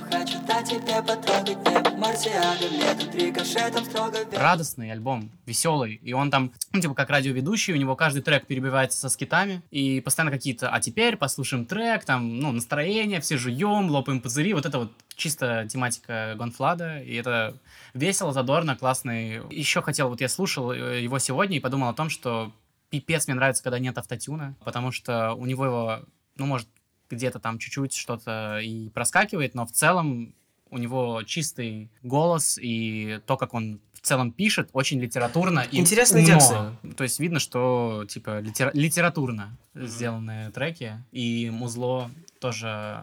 тебе 0.64 1.02
потрогать 1.02 1.58
небо 1.68 1.90
Марсиада, 1.98 2.68
летом 2.68 3.12
рикошетом 3.14 3.86
строго 3.86 4.18
Радостный 4.34 4.92
альбом, 4.92 5.32
веселый. 5.46 5.96
И 5.96 6.14
он 6.14 6.32
там, 6.32 6.52
ну, 6.72 6.82
типа, 6.82 6.94
как 6.94 7.10
радиоведущий, 7.10 7.74
у 7.74 7.78
него 7.78 7.96
каждый 7.96 8.22
трек 8.22 8.46
перебивается 8.48 8.98
со 8.98 9.10
скитами. 9.10 9.62
И 9.72 10.02
постоянно 10.02 10.32
какие-то, 10.32 10.70
а 10.70 10.80
теперь 10.80 11.18
послушаем 11.18 11.66
трек, 11.66 12.06
там, 12.06 12.40
ну, 12.40 12.52
настроение, 12.52 13.22
все 13.22 13.38
жуем, 13.38 13.90
лопаем 13.90 14.22
пузыри. 14.22 14.54
Вот 14.54 14.66
это 14.66 14.80
вот 14.80 14.92
чисто 15.16 15.68
тематика 15.70 16.36
Гонфлада. 16.38 17.02
И 17.02 17.16
это 17.16 17.58
весело, 17.94 18.34
задорно, 18.34 18.76
классный. 18.76 19.42
Еще 19.50 19.82
хотел, 19.82 20.10
вот 20.10 20.22
я 20.22 20.30
слушал 20.30 20.72
э, 20.72 21.02
его 21.02 21.20
сегодня 21.20 21.58
и 21.58 21.62
подумал 21.62 21.90
о 21.90 21.94
том, 21.94 22.10
что 22.10 22.52
пипец 22.90 23.28
мне 23.28 23.36
нравится, 23.36 23.64
когда 23.64 23.80
нет 23.80 23.98
автотюна, 23.98 24.56
потому 24.64 24.92
что 24.92 25.34
у 25.34 25.46
него 25.46 25.66
его, 25.66 26.00
ну, 26.38 26.46
может, 26.46 26.68
где-то 27.10 27.40
там 27.40 27.60
чуть-чуть 27.60 27.94
что-то 27.94 28.60
и 28.60 28.90
проскакивает, 28.90 29.56
но 29.56 29.66
в 29.66 29.72
целом 29.72 30.34
у 30.72 30.78
него 30.78 31.24
чистый 31.24 31.90
голос 32.04 32.58
и 32.62 33.20
то, 33.26 33.38
как 33.38 33.54
он 33.54 33.80
в 33.94 34.02
целом 34.02 34.32
пишет, 34.32 34.70
очень 34.74 35.00
литературно 35.00 35.60
и 35.60 35.78
Интересные 35.78 36.24
умно. 36.24 36.36
тексты. 36.40 36.94
То 36.96 37.04
есть 37.04 37.20
видно, 37.20 37.40
что 37.40 38.06
типа 38.08 38.40
литера- 38.42 38.72
литературно 38.74 39.58
сделанные 39.76 40.52
треки 40.52 41.04
и 41.12 41.50
музло 41.50 42.10
тоже 42.40 43.02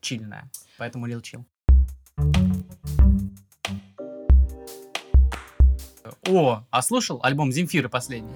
чильное. 0.00 0.50
Поэтому 0.78 1.06
Lil 1.06 1.20
Chill. 1.22 1.44
О, 6.28 6.64
а 6.70 6.82
слушал 6.82 7.20
альбом 7.22 7.52
Земфиры 7.52 7.88
последний? 7.88 8.32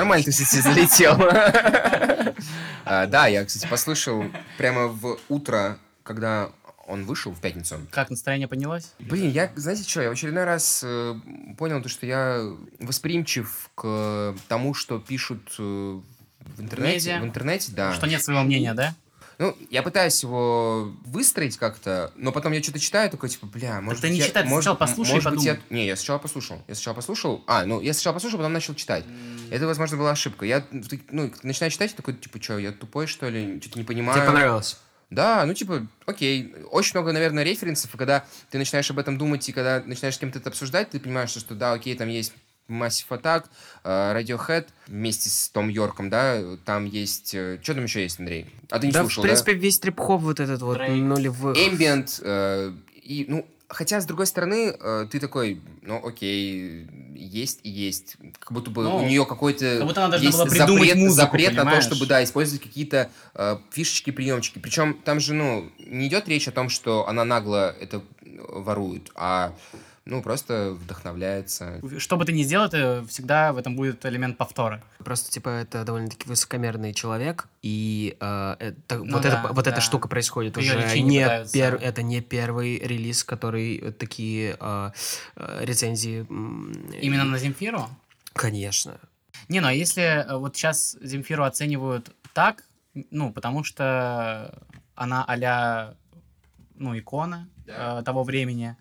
Нормально 0.00 0.24
ты, 0.24 0.30
кстати, 0.32 0.60
залетел. 0.60 1.16
А, 2.84 3.06
Да, 3.06 3.26
я, 3.26 3.44
кстати, 3.44 3.66
послушал 3.68 4.24
прямо 4.58 4.86
в 4.88 5.18
утро, 5.28 5.78
когда 6.02 6.50
он 6.86 7.04
вышел 7.04 7.32
в 7.32 7.40
пятницу. 7.40 7.78
Как 7.90 8.10
настроение 8.10 8.48
поднялось? 8.48 8.92
Блин, 8.98 9.30
я, 9.30 9.52
знаете 9.54 9.88
что, 9.88 10.02
я 10.02 10.08
в 10.08 10.12
очередной 10.12 10.42
раз 10.44 10.80
э, 10.84 11.14
понял 11.56 11.80
то, 11.82 11.88
что 11.88 12.04
я 12.04 12.42
восприимчив 12.80 13.70
к 13.76 14.34
тому, 14.48 14.74
что 14.74 14.98
пишут 14.98 15.54
э, 15.60 15.62
в 15.62 16.60
интернете. 16.60 17.10
Медиа. 17.12 17.20
В 17.20 17.24
интернете, 17.26 17.72
да. 17.76 17.94
Что 17.94 18.08
нет 18.08 18.24
своего 18.24 18.42
мнения, 18.42 18.74
да? 18.74 18.94
Ну, 19.38 19.56
я 19.70 19.82
пытаюсь 19.82 20.20
его 20.22 20.92
выстроить 21.06 21.56
как-то, 21.56 22.10
но 22.16 22.30
потом 22.32 22.52
я 22.52 22.62
что-то 22.62 22.78
читаю, 22.80 23.08
такой, 23.08 23.28
типа, 23.30 23.46
бля, 23.46 23.80
может 23.80 24.02
ты 24.02 24.08
быть, 24.08 24.14
не 24.14 24.20
я- 24.20 24.26
читай, 24.26 24.42
ты 24.42 24.48
может- 24.50 24.64
сначала 24.64 24.76
послушай 24.76 25.10
и 25.10 25.14
может 25.14 25.30
быть, 25.34 25.44
я- 25.44 25.54
подумай. 25.54 25.66
Не, 25.80 25.86
я 25.86 25.96
сначала 25.96 26.18
послушал. 26.18 26.62
Я 26.68 26.74
сначала 26.74 26.94
послушал. 26.94 27.44
А, 27.46 27.64
ну, 27.64 27.80
я 27.80 27.94
сначала 27.94 28.14
послушал, 28.14 28.38
потом 28.38 28.52
начал 28.52 28.74
читать. 28.74 29.04
Это, 29.50 29.66
возможно, 29.66 29.96
была 29.96 30.12
ошибка. 30.12 30.44
Я, 30.44 30.64
ну, 31.10 31.30
начинаю 31.42 31.70
читать, 31.70 31.94
такой, 31.94 32.14
типа, 32.14 32.42
что, 32.42 32.58
я 32.58 32.72
тупой, 32.72 33.06
что 33.06 33.28
ли? 33.28 33.60
Что-то 33.60 33.78
не 33.78 33.84
понимаю. 33.84 34.18
Тебе 34.18 34.26
понравилось? 34.26 34.78
Да, 35.10 35.44
ну 35.44 35.54
типа, 35.54 35.86
окей. 36.06 36.54
Очень 36.70 36.92
много, 36.94 37.12
наверное, 37.12 37.42
референсов, 37.42 37.94
и 37.94 37.98
когда 37.98 38.24
ты 38.50 38.58
начинаешь 38.58 38.88
об 38.90 38.98
этом 39.00 39.18
думать, 39.18 39.48
и 39.48 39.52
когда 39.52 39.82
начинаешь 39.84 40.14
с 40.14 40.18
кем-то 40.18 40.38
это 40.38 40.50
обсуждать, 40.50 40.90
ты 40.90 41.00
понимаешь, 41.00 41.30
что, 41.30 41.40
что 41.40 41.54
да, 41.56 41.72
окей, 41.72 41.96
там 41.96 42.08
есть 42.08 42.32
Massive 42.68 43.08
Attack, 43.08 43.46
э, 43.82 43.88
Radiohead 44.16 44.68
вместе 44.86 45.28
с 45.28 45.48
Том 45.48 45.68
Йорком, 45.68 46.10
да, 46.10 46.56
там 46.64 46.84
есть... 46.84 47.30
Что 47.30 47.74
там 47.74 47.82
еще 47.82 48.02
есть, 48.02 48.20
Андрей? 48.20 48.46
А 48.70 48.78
ты 48.78 48.86
не 48.86 48.92
да, 48.92 49.00
слушал, 49.00 49.24
в 49.24 49.26
принципе, 49.26 49.54
весь 49.54 49.80
трип-хоп 49.80 50.22
вот 50.22 50.38
этот 50.38 50.62
вот 50.62 50.74
Дрейк. 50.74 51.02
нулевых. 51.02 51.56
Ambient, 51.56 52.20
э, 52.22 52.72
и, 53.02 53.26
ну, 53.28 53.44
хотя, 53.70 54.00
с 54.00 54.04
другой 54.04 54.26
стороны, 54.26 54.76
э, 54.78 55.06
ты 55.10 55.20
такой, 55.20 55.60
ну, 55.82 56.04
окей, 56.04 56.86
есть 57.14 57.60
и 57.62 57.70
есть. 57.70 58.16
Как 58.38 58.52
будто 58.52 58.70
бы 58.70 58.82
Ну, 58.82 58.96
у 58.98 59.06
нее 59.06 59.24
какой-то 59.24 59.78
как 59.78 59.86
будто 59.86 60.04
она 60.04 60.16
есть 60.16 60.36
была 60.36 60.48
запрет, 60.48 60.96
музыку, 60.96 61.14
запрет 61.14 61.50
на 61.52 61.56
то, 61.56 61.64
понимаешь? 61.64 61.84
чтобы, 61.84 62.06
да, 62.06 62.22
использовать 62.22 62.62
какие-то 62.62 63.10
э, 63.34 63.58
фишечки, 63.70 64.10
приемчики. 64.10 64.58
Причем 64.58 64.94
там 64.94 65.20
же, 65.20 65.34
ну, 65.34 65.70
не 65.78 66.08
идет 66.08 66.28
речь 66.28 66.48
о 66.48 66.52
том, 66.52 66.68
что 66.68 67.08
она 67.08 67.24
нагло 67.24 67.74
это 67.80 68.02
ворует, 68.48 69.10
а, 69.14 69.54
ну, 70.10 70.22
просто 70.22 70.72
вдохновляется. 70.72 71.80
Что 71.98 72.16
бы 72.16 72.24
ты 72.24 72.32
ни 72.32 72.42
сделал, 72.42 72.66
это 72.66 73.04
всегда 73.08 73.52
в 73.52 73.58
этом 73.58 73.76
будет 73.76 74.04
элемент 74.04 74.36
повтора. 74.36 74.82
Просто, 74.98 75.30
типа, 75.30 75.48
это 75.48 75.84
довольно-таки 75.84 76.28
высокомерный 76.28 76.92
человек, 76.92 77.48
и 77.62 78.16
э, 78.20 78.56
это- 78.58 78.98
Ну 78.98 79.12
вот, 79.12 79.22
да, 79.22 79.28
эта, 79.28 79.52
вот 79.52 79.64
да. 79.64 79.70
эта 79.70 79.80
штука 79.80 80.08
происходит 80.08 80.56
Её 80.56 80.76
уже 80.76 81.00
не 81.00 81.20
пытаются. 81.20 81.56
пер- 81.56 81.78
это 81.80 82.02
не 82.02 82.20
первый 82.20 82.78
релиз, 82.78 83.24
который 83.24 83.92
такие 83.92 84.56
э, 84.60 84.90
э, 85.36 85.64
рецензии... 85.64 86.26
Именно 87.00 87.24
на 87.24 87.38
Земфиру? 87.38 87.88
Конечно. 88.32 88.98
Не, 89.48 89.60
ну 89.60 89.68
а 89.68 89.72
если 89.72 90.02
э, 90.02 90.36
вот 90.36 90.56
сейчас 90.56 90.96
Земфиру 91.00 91.44
оценивают 91.44 92.14
так, 92.34 92.64
ну, 93.10 93.32
потому 93.32 93.64
что 93.64 94.62
она 94.94 95.24
а 95.26 95.94
ну, 96.76 96.98
икона 96.98 97.48
э, 97.66 98.02
того 98.04 98.22
времени. 98.22 98.76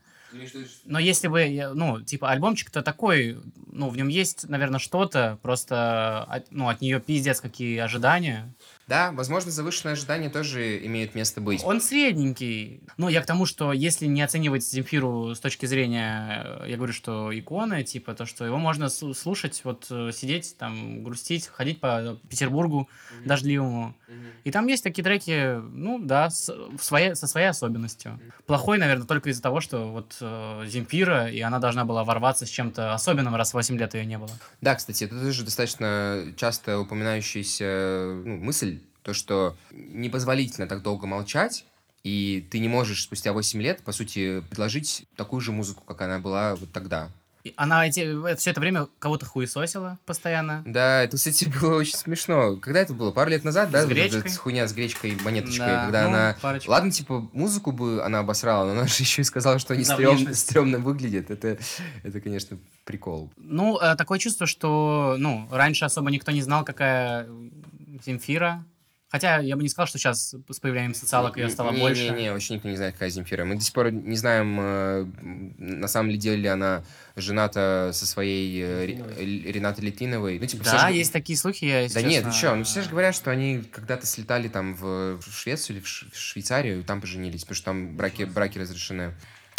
Но 0.86 1.00
если 1.00 1.28
бы, 1.28 1.72
ну, 1.74 2.02
типа, 2.02 2.30
альбомчик-то 2.32 2.82
такой, 2.82 3.38
ну, 3.72 3.90
в 3.90 3.98
нем 3.98 4.08
есть, 4.08 4.48
наверное, 4.48 4.80
что-то, 4.80 5.40
просто, 5.42 6.44
ну, 6.52 6.70
от 6.70 6.82
нее 6.82 7.00
пиздец 7.00 7.42
какие 7.42 7.78
ожидания. 7.80 8.54
Да, 8.90 9.12
возможно, 9.12 9.52
завышенные 9.52 9.94
ожидания 9.94 10.32
тоже 10.32 10.84
имеют 10.84 11.14
место 11.14 11.42
быть. 11.42 11.62
Он 11.64 11.80
средненький. 11.80 12.82
Ну, 12.98 13.08
я 13.08 13.22
к 13.22 13.28
тому, 13.28 13.46
что 13.46 13.72
если 13.72 14.08
не 14.08 14.24
оценивать 14.24 14.66
Земфиру 14.66 15.36
с 15.36 15.40
точки 15.40 15.68
зрения, 15.68 16.42
э, 16.64 16.70
я 16.72 16.76
говорю, 16.76 16.92
что 16.92 17.30
иконы, 17.32 17.84
типа, 17.84 18.16
то, 18.16 18.26
что 18.26 18.46
его 18.46 18.58
можно 18.58 18.86
слу- 18.86 19.14
слушать, 19.14 19.62
вот 19.64 19.86
э, 19.92 20.10
сидеть, 20.12 20.56
там, 20.58 21.04
грустить, 21.04 21.46
ходить 21.46 21.80
по 21.80 22.18
Петербургу 22.30 22.90
дождливому. 23.26 23.96
И 24.44 24.50
там 24.50 24.66
есть 24.66 24.84
такие 24.84 25.04
треки, 25.04 25.60
ну, 25.72 26.00
да, 26.00 26.32
с, 26.32 26.50
в 26.50 26.84
своей, 26.84 27.14
со 27.14 27.28
своей 27.28 27.48
особенностью. 27.48 28.20
Плохой, 28.48 28.80
наверное, 28.80 29.06
только 29.06 29.30
из-за 29.30 29.44
того, 29.44 29.62
что 29.62 29.92
вот 29.92 30.18
э, 30.20 30.64
Земфира, 30.66 31.30
и 31.30 31.40
она 31.42 31.60
должна 31.60 31.86
была 31.86 32.04
ворваться 32.04 32.48
с 32.48 32.50
чем-то 32.50 32.96
особенным, 32.96 33.36
раз 33.36 33.54
8 33.54 33.78
лет 33.78 33.94
ее 33.94 34.08
не 34.08 34.18
было. 34.18 34.32
Да, 34.62 34.74
кстати, 34.74 35.04
это 35.04 35.22
тоже 35.22 35.44
достаточно 35.44 36.34
часто 36.38 36.80
упоминающаяся 36.80 38.24
ну, 38.26 38.38
мысль, 38.38 38.79
то, 39.04 39.14
что 39.14 39.56
непозволительно 39.72 40.68
так 40.68 40.82
долго 40.82 41.08
молчать, 41.08 41.66
и 42.04 42.48
ты 42.50 42.60
не 42.60 42.68
можешь 42.68 43.04
спустя 43.04 43.34
8 43.34 43.62
лет, 43.62 43.82
по 43.84 43.92
сути, 43.92 44.42
предложить 44.50 45.06
такую 45.16 45.42
же 45.42 45.52
музыку, 45.52 45.84
как 45.86 46.02
она 46.02 46.20
была 46.20 46.56
вот 46.56 46.72
тогда. 46.72 47.10
И 47.44 47.54
она 47.56 47.88
эти, 47.88 48.36
все 48.36 48.52
это 48.52 48.60
время 48.60 48.88
кого-то 49.00 49.26
хуесосила 49.26 49.98
постоянно. 50.06 50.62
Да, 50.66 51.04
это, 51.04 51.16
кстати, 51.16 51.46
было 51.62 51.78
очень 51.78 51.96
смешно. 51.96 52.58
Когда 52.58 52.82
это 52.82 52.94
было? 52.94 53.12
Пару 53.12 53.30
лет 53.30 53.46
назад, 53.46 53.72
да? 53.72 53.82
С 53.82 53.86
вот 53.86 53.94
эта 53.94 54.10
гречкой? 54.10 54.32
хуйня 54.34 54.68
с 54.68 54.74
гречкой, 54.74 55.18
монеточкой, 55.24 55.68
Да, 55.68 55.82
когда 55.84 56.02
ну, 56.04 56.10
она... 56.10 56.38
парочку. 56.42 56.70
Ладно, 56.70 56.92
типа, 56.92 57.30
музыку 57.32 57.72
бы 57.72 58.04
она 58.04 58.20
обосрала, 58.20 58.66
но 58.66 58.72
она 58.72 58.88
же 58.88 58.96
еще 59.04 59.22
и 59.22 59.26
сказала, 59.26 59.58
что 59.58 59.74
они 59.74 59.84
стрём- 59.84 60.34
стрёмно 60.34 60.80
выглядят. 60.80 61.32
Это, 61.32 61.58
это, 62.04 62.20
конечно, 62.20 62.58
прикол. 62.84 63.32
Ну, 63.38 63.80
э, 63.80 63.96
такое 63.96 64.20
чувство, 64.20 64.46
что, 64.46 65.16
ну, 65.18 65.48
раньше 65.50 65.86
особо 65.86 66.12
никто 66.12 66.32
не 66.32 66.42
знал, 66.42 66.66
какая 66.66 67.26
Земфира. 68.06 68.66
Хотя 69.12 69.40
я 69.40 69.56
бы 69.56 69.64
не 69.64 69.70
сказал, 69.70 69.88
что 69.88 69.98
сейчас 69.98 70.36
с 70.50 70.60
появлением 70.60 70.94
социалок 70.94 71.36
ее 71.38 71.50
стало 71.50 71.72
не, 71.72 71.80
больше. 71.80 72.04
Не-не-не, 72.10 72.32
вообще 72.32 72.54
никто 72.54 72.70
не 72.70 72.76
знает, 72.76 72.94
какая 72.94 73.10
Земфира. 73.10 73.44
Мы 73.44 73.56
до 73.56 73.62
сих 73.62 73.74
пор 73.74 73.92
не 73.92 74.16
знаем, 74.16 74.58
э, 74.60 75.06
на 75.58 75.88
самом 75.88 76.12
ли 76.12 76.18
деле 76.18 76.50
она 76.52 76.84
жената 77.16 77.90
со 77.94 78.06
своей 78.06 78.62
э, 78.62 78.86
Ре- 78.86 79.52
Ренатой 79.52 79.86
Литвиновой. 79.86 80.38
Ну, 80.40 80.46
типа, 80.46 80.64
Да, 80.64 80.90
же- 80.90 80.96
есть 80.96 81.12
такие 81.12 81.38
слухи, 81.38 81.66
я, 81.66 81.90
Да 81.90 82.02
нет, 82.04 82.24
ты 82.24 82.30
честно, 82.30 82.32
что, 82.34 82.56
ну 82.56 82.64
все 82.66 82.82
же 82.84 82.90
говорят, 82.90 83.16
что 83.16 83.32
они 83.32 83.64
когда-то 83.72 84.06
слетали 84.06 84.48
там 84.48 84.76
в 84.76 85.18
в 85.20 85.32
Швецию 85.34 85.78
или 85.78 85.84
в 85.84 85.88
Ш- 85.88 86.06
в 86.14 86.16
Швейцарию, 86.18 86.82
и 86.82 86.84
там 86.84 87.02
поженились, 87.02 87.42
потому 87.42 87.56
что 87.56 87.66
там 87.66 87.96
браки, 87.98 88.24
браки 88.24 88.60
разрешены. 88.60 89.14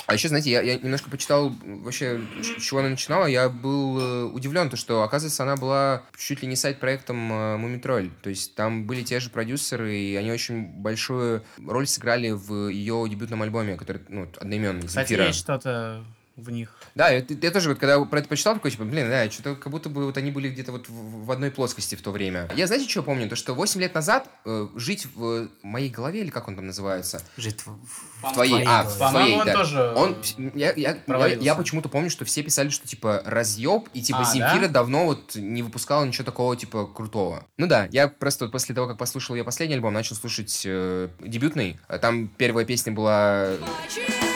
А 0.07 0.15
еще, 0.15 0.29
знаете, 0.29 0.51
я, 0.51 0.61
я 0.61 0.77
немножко 0.77 1.11
почитал 1.11 1.53
вообще, 1.65 2.21
с 2.43 2.63
чего 2.63 2.81
она 2.81 2.89
начинала. 2.89 3.27
Я 3.27 3.49
был 3.49 4.01
э, 4.01 4.25
удивлен, 4.25 4.71
то, 4.71 4.77
что, 4.77 5.03
оказывается, 5.03 5.43
она 5.43 5.57
была 5.57 6.03
чуть 6.19 6.43
ли 6.43 6.49
не 6.49 6.57
сайт-проектом 6.57 7.33
э, 7.33 7.57
Мумитроль. 7.57 8.11
То 8.23 8.31
есть 8.31 8.55
там 8.55 8.87
были 8.87 9.03
те 9.03 9.21
же 9.21 9.31
продюсеры, 9.31 9.95
и 9.95 10.17
они 10.17 10.33
очень 10.33 10.65
большую 10.65 11.45
роль 11.65 11.87
сыграли 11.87 12.31
в 12.31 12.69
ее 12.69 13.07
дебютном 13.09 13.43
альбоме, 13.43 13.77
который, 13.77 14.03
ну, 14.09 14.29
одноименный, 14.39 14.87
Кстати, 14.87 15.11
«Земфира». 15.11 15.27
есть 15.29 15.39
что-то 15.39 16.05
в 16.37 16.51
них. 16.51 16.75
Да, 16.95 17.11
я, 17.11 17.25
я 17.29 17.51
тоже 17.51 17.71
вот, 17.71 17.79
когда 17.79 18.03
про 18.05 18.19
это 18.19 18.29
почитал, 18.29 18.55
такой, 18.55 18.71
типа, 18.71 18.85
блин, 18.85 19.09
да, 19.09 19.31
что-то 19.31 19.55
как 19.55 19.71
будто 19.71 19.89
бы 19.89 20.07
вот 20.07 20.17
они 20.17 20.31
были 20.31 20.49
где-то 20.49 20.73
вот 20.73 20.89
в, 20.89 21.27
в 21.27 21.31
одной 21.31 21.51
плоскости 21.51 21.95
в 21.95 22.03
то 22.03 22.11
время. 22.11 22.49
Я, 22.57 22.67
знаете, 22.67 22.89
что 22.89 23.03
помню? 23.03 23.29
То, 23.29 23.37
что 23.37 23.55
8 23.55 23.81
лет 23.81 23.95
назад 23.95 24.29
э, 24.45 24.69
жить 24.77 25.07
в 25.15 25.49
моей 25.63 25.91
голове, 25.91 26.21
или 26.21 26.31
как 26.31 26.49
он 26.49 26.57
там 26.57 26.67
называется? 26.67 27.23
Жить 27.37 27.61
в, 27.67 27.79
В 28.23 28.33
твоей, 28.33 28.51
твоей 28.51 28.67
а, 28.67 28.85
голове. 28.85 28.99
в 28.99 29.11
твоей, 29.11 29.37
он 29.37 29.47
да. 29.47 29.53
тоже 29.55 29.93
Он, 29.97 30.17
я, 30.55 30.73
я, 30.73 30.99
я, 31.07 31.27
я 31.27 31.55
почему-то 31.55 31.89
помню, 31.89 32.11
что 32.11 32.25
все 32.25 32.43
писали, 32.43 32.71
что, 32.71 32.87
типа, 32.87 33.23
разъеб, 33.25 33.89
и, 33.93 34.03
типа, 34.03 34.21
А, 34.21 34.25
Земфира 34.25 34.67
да? 34.67 34.81
давно 34.81 35.05
вот 35.07 35.35
не 35.35 35.63
выпускала 35.63 36.05
ничего 36.05 36.25
такого, 36.25 36.57
типа, 36.57 36.87
крутого. 36.87 37.47
Ну 37.57 37.67
да, 37.67 37.89
я 37.93 38.09
просто 38.09 38.47
вот 38.47 38.53
после 38.53 38.75
того, 38.75 38.87
как 38.89 38.99
послушал 38.99 39.37
ее 39.37 39.45
последний 39.45 39.75
альбом, 39.75 39.93
начал 39.93 40.17
слушать 40.17 40.63
э, 40.65 41.09
дебютный. 41.21 41.79
Там 42.01 42.29
первая 42.29 42.65
песня 42.65 42.93
была... 42.93 43.51
Ну 43.61 44.30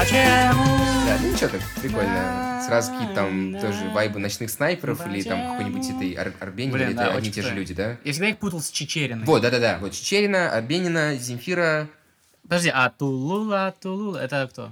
почему? 0.00 0.76
Да, 1.06 1.18
ну 1.22 1.32
ничего 1.32 1.48
так, 1.48 1.60
прикольно. 1.80 2.62
Сразу 2.66 2.92
какие-то 2.92 3.14
там 3.14 3.58
тоже 3.60 3.88
вайбы 3.90 4.18
ночных 4.18 4.50
снайперов 4.50 5.06
или 5.06 5.22
там 5.22 5.52
какой-нибудь 5.52 5.88
этой 5.88 6.14
Ар- 6.14 6.34
Арбенина, 6.40 6.74
Блин, 6.74 6.88
или 6.88 6.94
да, 6.96 7.06
это 7.06 7.16
одни 7.16 7.28
и 7.30 7.32
те 7.32 7.42
же 7.42 7.54
люди, 7.54 7.72
да? 7.74 7.96
Я 8.04 8.12
всегда 8.12 8.28
их 8.28 8.38
путал 8.38 8.60
с 8.60 8.70
Чечериной. 8.70 9.24
Вот, 9.24 9.40
да-да-да. 9.42 9.78
Вот 9.80 9.92
Чечерина, 9.92 10.50
Арбенина, 10.52 11.16
Земфира. 11.16 11.88
Подожди, 12.42 12.70
а 12.74 12.90
Тулула, 12.90 13.74
Тулула, 13.80 14.18
это 14.18 14.48
кто? 14.50 14.70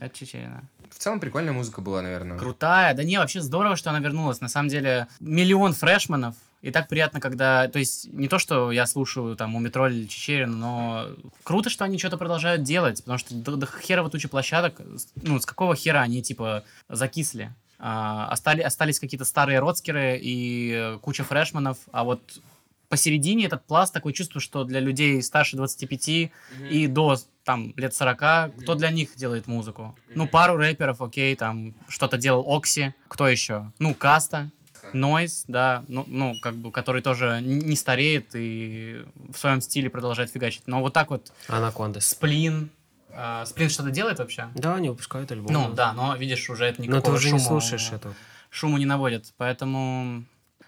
Это 0.00 0.16
Чечерина. 0.18 0.62
В 0.90 0.98
целом 0.98 1.20
прикольная 1.20 1.52
музыка 1.52 1.82
была, 1.82 2.00
наверное. 2.00 2.38
Крутая. 2.38 2.94
Да 2.94 3.04
не, 3.04 3.18
вообще 3.18 3.42
здорово, 3.42 3.76
что 3.76 3.90
она 3.90 3.98
вернулась. 4.00 4.40
На 4.40 4.48
самом 4.48 4.70
деле, 4.70 5.08
миллион 5.20 5.74
фрешманов. 5.74 6.34
И 6.66 6.72
так 6.72 6.88
приятно, 6.88 7.20
когда... 7.20 7.68
То 7.68 7.78
есть, 7.78 8.12
не 8.12 8.26
то, 8.26 8.40
что 8.40 8.72
я 8.72 8.86
слушаю 8.86 9.36
там 9.36 9.54
у 9.54 9.60
метро 9.60 9.86
или 9.86 10.04
Чечерин, 10.08 10.58
но 10.58 11.06
круто, 11.44 11.70
что 11.70 11.84
они 11.84 11.96
что-то 11.96 12.18
продолжают 12.18 12.64
делать, 12.64 12.98
потому 13.04 13.18
что 13.18 13.36
до, 13.36 13.54
до 13.54 13.68
херова 13.68 14.10
туча 14.10 14.28
площадок, 14.28 14.80
ну, 15.14 15.38
с 15.38 15.46
какого 15.46 15.76
хера 15.76 16.00
они, 16.00 16.22
типа, 16.22 16.64
закисли? 16.88 17.54
А, 17.78 18.26
остали, 18.32 18.62
остались 18.62 18.98
какие-то 18.98 19.24
старые 19.24 19.60
родскеры 19.60 20.18
и 20.20 20.98
куча 21.02 21.22
фрешманов, 21.22 21.78
а 21.92 22.02
вот 22.02 22.40
посередине 22.88 23.46
этот 23.46 23.64
пласт, 23.64 23.94
такое 23.94 24.12
чувство, 24.12 24.40
что 24.40 24.64
для 24.64 24.80
людей 24.80 25.22
старше 25.22 25.54
25 25.56 26.08
и 26.08 26.86
до 26.88 27.16
там 27.44 27.74
лет 27.76 27.94
40, 27.94 28.56
кто 28.60 28.74
для 28.74 28.90
них 28.90 29.14
делает 29.14 29.46
музыку? 29.46 29.94
Ну, 30.16 30.26
пару 30.26 30.56
рэперов, 30.56 31.00
окей, 31.00 31.36
там 31.36 31.74
что-то 31.86 32.18
делал 32.18 32.44
Окси, 32.52 32.92
кто 33.06 33.28
еще? 33.28 33.70
Ну, 33.78 33.94
Каста, 33.94 34.50
Нойз, 34.92 35.44
да, 35.48 35.84
ну, 35.88 36.04
ну, 36.06 36.34
как 36.40 36.54
бы, 36.54 36.70
который 36.72 37.02
тоже 37.02 37.40
не 37.42 37.76
стареет 37.76 38.30
и 38.34 39.04
в 39.32 39.36
своем 39.38 39.60
стиле 39.60 39.90
продолжает 39.90 40.30
фигачить. 40.30 40.62
Но 40.66 40.80
вот 40.80 40.92
так 40.92 41.10
вот 41.10 41.32
Анакондас. 41.48 42.06
Сплин, 42.08 42.70
а, 43.10 43.44
Сплин 43.46 43.68
что-то 43.70 43.90
делает 43.90 44.18
вообще? 44.18 44.48
Да, 44.54 44.74
они 44.74 44.88
выпускают 44.88 45.30
альбом. 45.32 45.52
Ну, 45.52 45.72
да, 45.72 45.92
но, 45.92 46.16
видишь, 46.16 46.48
уже 46.50 46.64
это 46.66 46.80
Но 46.80 46.86
никакого 46.86 47.04
ты 47.18 47.18
уже 47.18 47.30
не 47.32 47.38
шума- 47.38 47.46
слушаешь 47.48 47.90
это. 47.92 48.12
шуму 48.50 48.78
не 48.78 48.86
наводит. 48.86 49.32
Поэтому 49.36 50.24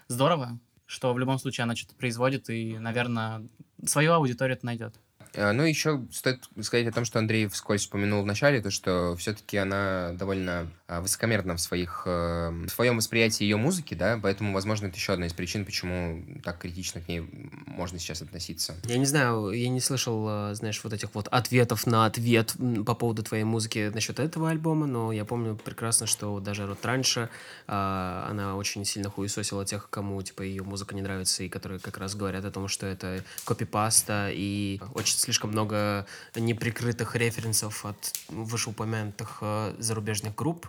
здорово, 0.07 0.57
что 0.85 1.13
в 1.13 1.19
любом 1.19 1.37
случае 1.39 1.63
она 1.63 1.75
что-то 1.75 1.95
производит 1.95 2.49
и, 2.49 2.77
наверное, 2.79 3.43
свою 3.85 4.13
аудиторию 4.13 4.57
это 4.57 4.65
найдет. 4.65 4.95
А, 5.35 5.53
Ну, 5.53 5.63
еще 5.63 6.03
стоит 6.11 6.43
сказать 6.61 6.87
о 6.87 6.91
том, 6.91 7.05
что 7.05 7.19
Андрей 7.19 7.47
вскользь 7.47 7.85
упомянул 7.87 8.23
в 8.23 8.25
начале, 8.25 8.61
то, 8.61 8.71
что 8.71 9.15
все-таки 9.17 9.57
она 9.57 10.11
довольно 10.13 10.67
высокомерна 10.89 11.55
в, 11.55 11.61
своих, 11.61 12.03
э, 12.05 12.49
в 12.49 12.69
своем 12.69 12.97
восприятии 12.97 13.43
ее 13.43 13.57
музыки, 13.57 13.93
да, 13.93 14.19
поэтому, 14.21 14.53
возможно, 14.53 14.87
это 14.87 14.95
еще 14.95 15.13
одна 15.13 15.27
из 15.27 15.33
причин, 15.33 15.65
почему 15.65 16.23
так 16.43 16.57
критично 16.57 17.01
к 17.01 17.07
ней 17.07 17.27
можно 17.67 17.99
сейчас 17.99 18.21
относиться. 18.21 18.75
Я 18.85 18.97
не 18.97 19.05
знаю, 19.05 19.51
я 19.51 19.69
не 19.69 19.79
слышал, 19.79 20.25
э, 20.27 20.55
знаешь, 20.55 20.81
вот 20.83 20.93
этих 20.93 21.13
вот 21.13 21.27
ответов 21.27 21.85
на 21.85 22.05
ответ 22.05 22.55
по 22.85 22.95
поводу 22.95 23.23
твоей 23.23 23.43
музыки 23.43 23.91
насчет 23.93 24.19
этого 24.19 24.49
альбома, 24.49 24.87
но 24.87 25.11
я 25.11 25.25
помню 25.25 25.55
прекрасно, 25.55 26.07
что 26.07 26.39
даже 26.39 26.65
вот 26.65 26.83
раньше 26.83 27.29
а, 27.67 28.27
она 28.29 28.55
очень 28.55 28.83
сильно 28.85 29.09
хуесосила 29.09 29.65
тех, 29.65 29.89
кому, 29.89 30.21
типа, 30.21 30.41
ее 30.41 30.63
музыка 30.63 30.95
не 30.95 31.01
нравится, 31.01 31.43
и 31.43 31.49
которые 31.49 31.79
как 31.79 31.97
раз 31.97 32.15
говорят 32.15 32.45
о 32.45 32.51
том, 32.51 32.67
что 32.67 32.85
это 32.87 33.23
копипаста, 33.45 34.29
и 34.31 34.81
очень 34.93 35.17
слишком 35.17 35.51
много 35.51 36.05
неприкрытых 36.35 37.15
референсов 37.15 37.85
от 37.85 38.13
вышеупомянутых 38.29 39.39
э, 39.41 39.75
зарубежных 39.79 40.35
групп. 40.35 40.67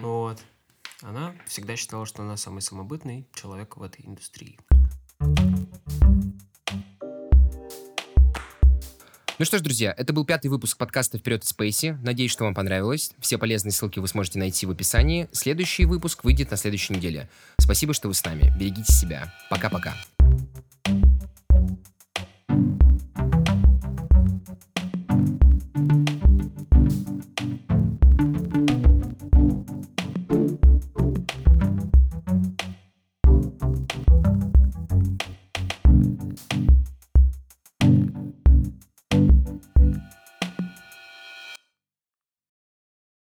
Вот. 0.00 0.40
Она 1.02 1.34
всегда 1.46 1.76
считала, 1.76 2.06
что 2.06 2.22
она 2.22 2.36
самый 2.36 2.62
самобытный 2.62 3.26
человек 3.34 3.76
в 3.76 3.82
этой 3.82 4.06
индустрии. 4.06 4.58
Ну 9.36 9.44
что 9.44 9.58
ж, 9.58 9.62
друзья, 9.62 9.92
это 9.96 10.12
был 10.12 10.24
пятый 10.24 10.46
выпуск 10.46 10.78
подкаста 10.78 11.18
«Вперед 11.18 11.42
из 11.42 11.48
Спейси». 11.48 11.98
Надеюсь, 12.02 12.30
что 12.30 12.44
вам 12.44 12.54
понравилось. 12.54 13.12
Все 13.18 13.36
полезные 13.36 13.72
ссылки 13.72 13.98
вы 13.98 14.06
сможете 14.06 14.38
найти 14.38 14.64
в 14.64 14.70
описании. 14.70 15.28
Следующий 15.32 15.86
выпуск 15.86 16.22
выйдет 16.22 16.52
на 16.52 16.56
следующей 16.56 16.94
неделе. 16.94 17.28
Спасибо, 17.58 17.94
что 17.94 18.06
вы 18.06 18.14
с 18.14 18.24
нами. 18.24 18.54
Берегите 18.56 18.92
себя. 18.92 19.34
Пока-пока. 19.50 19.94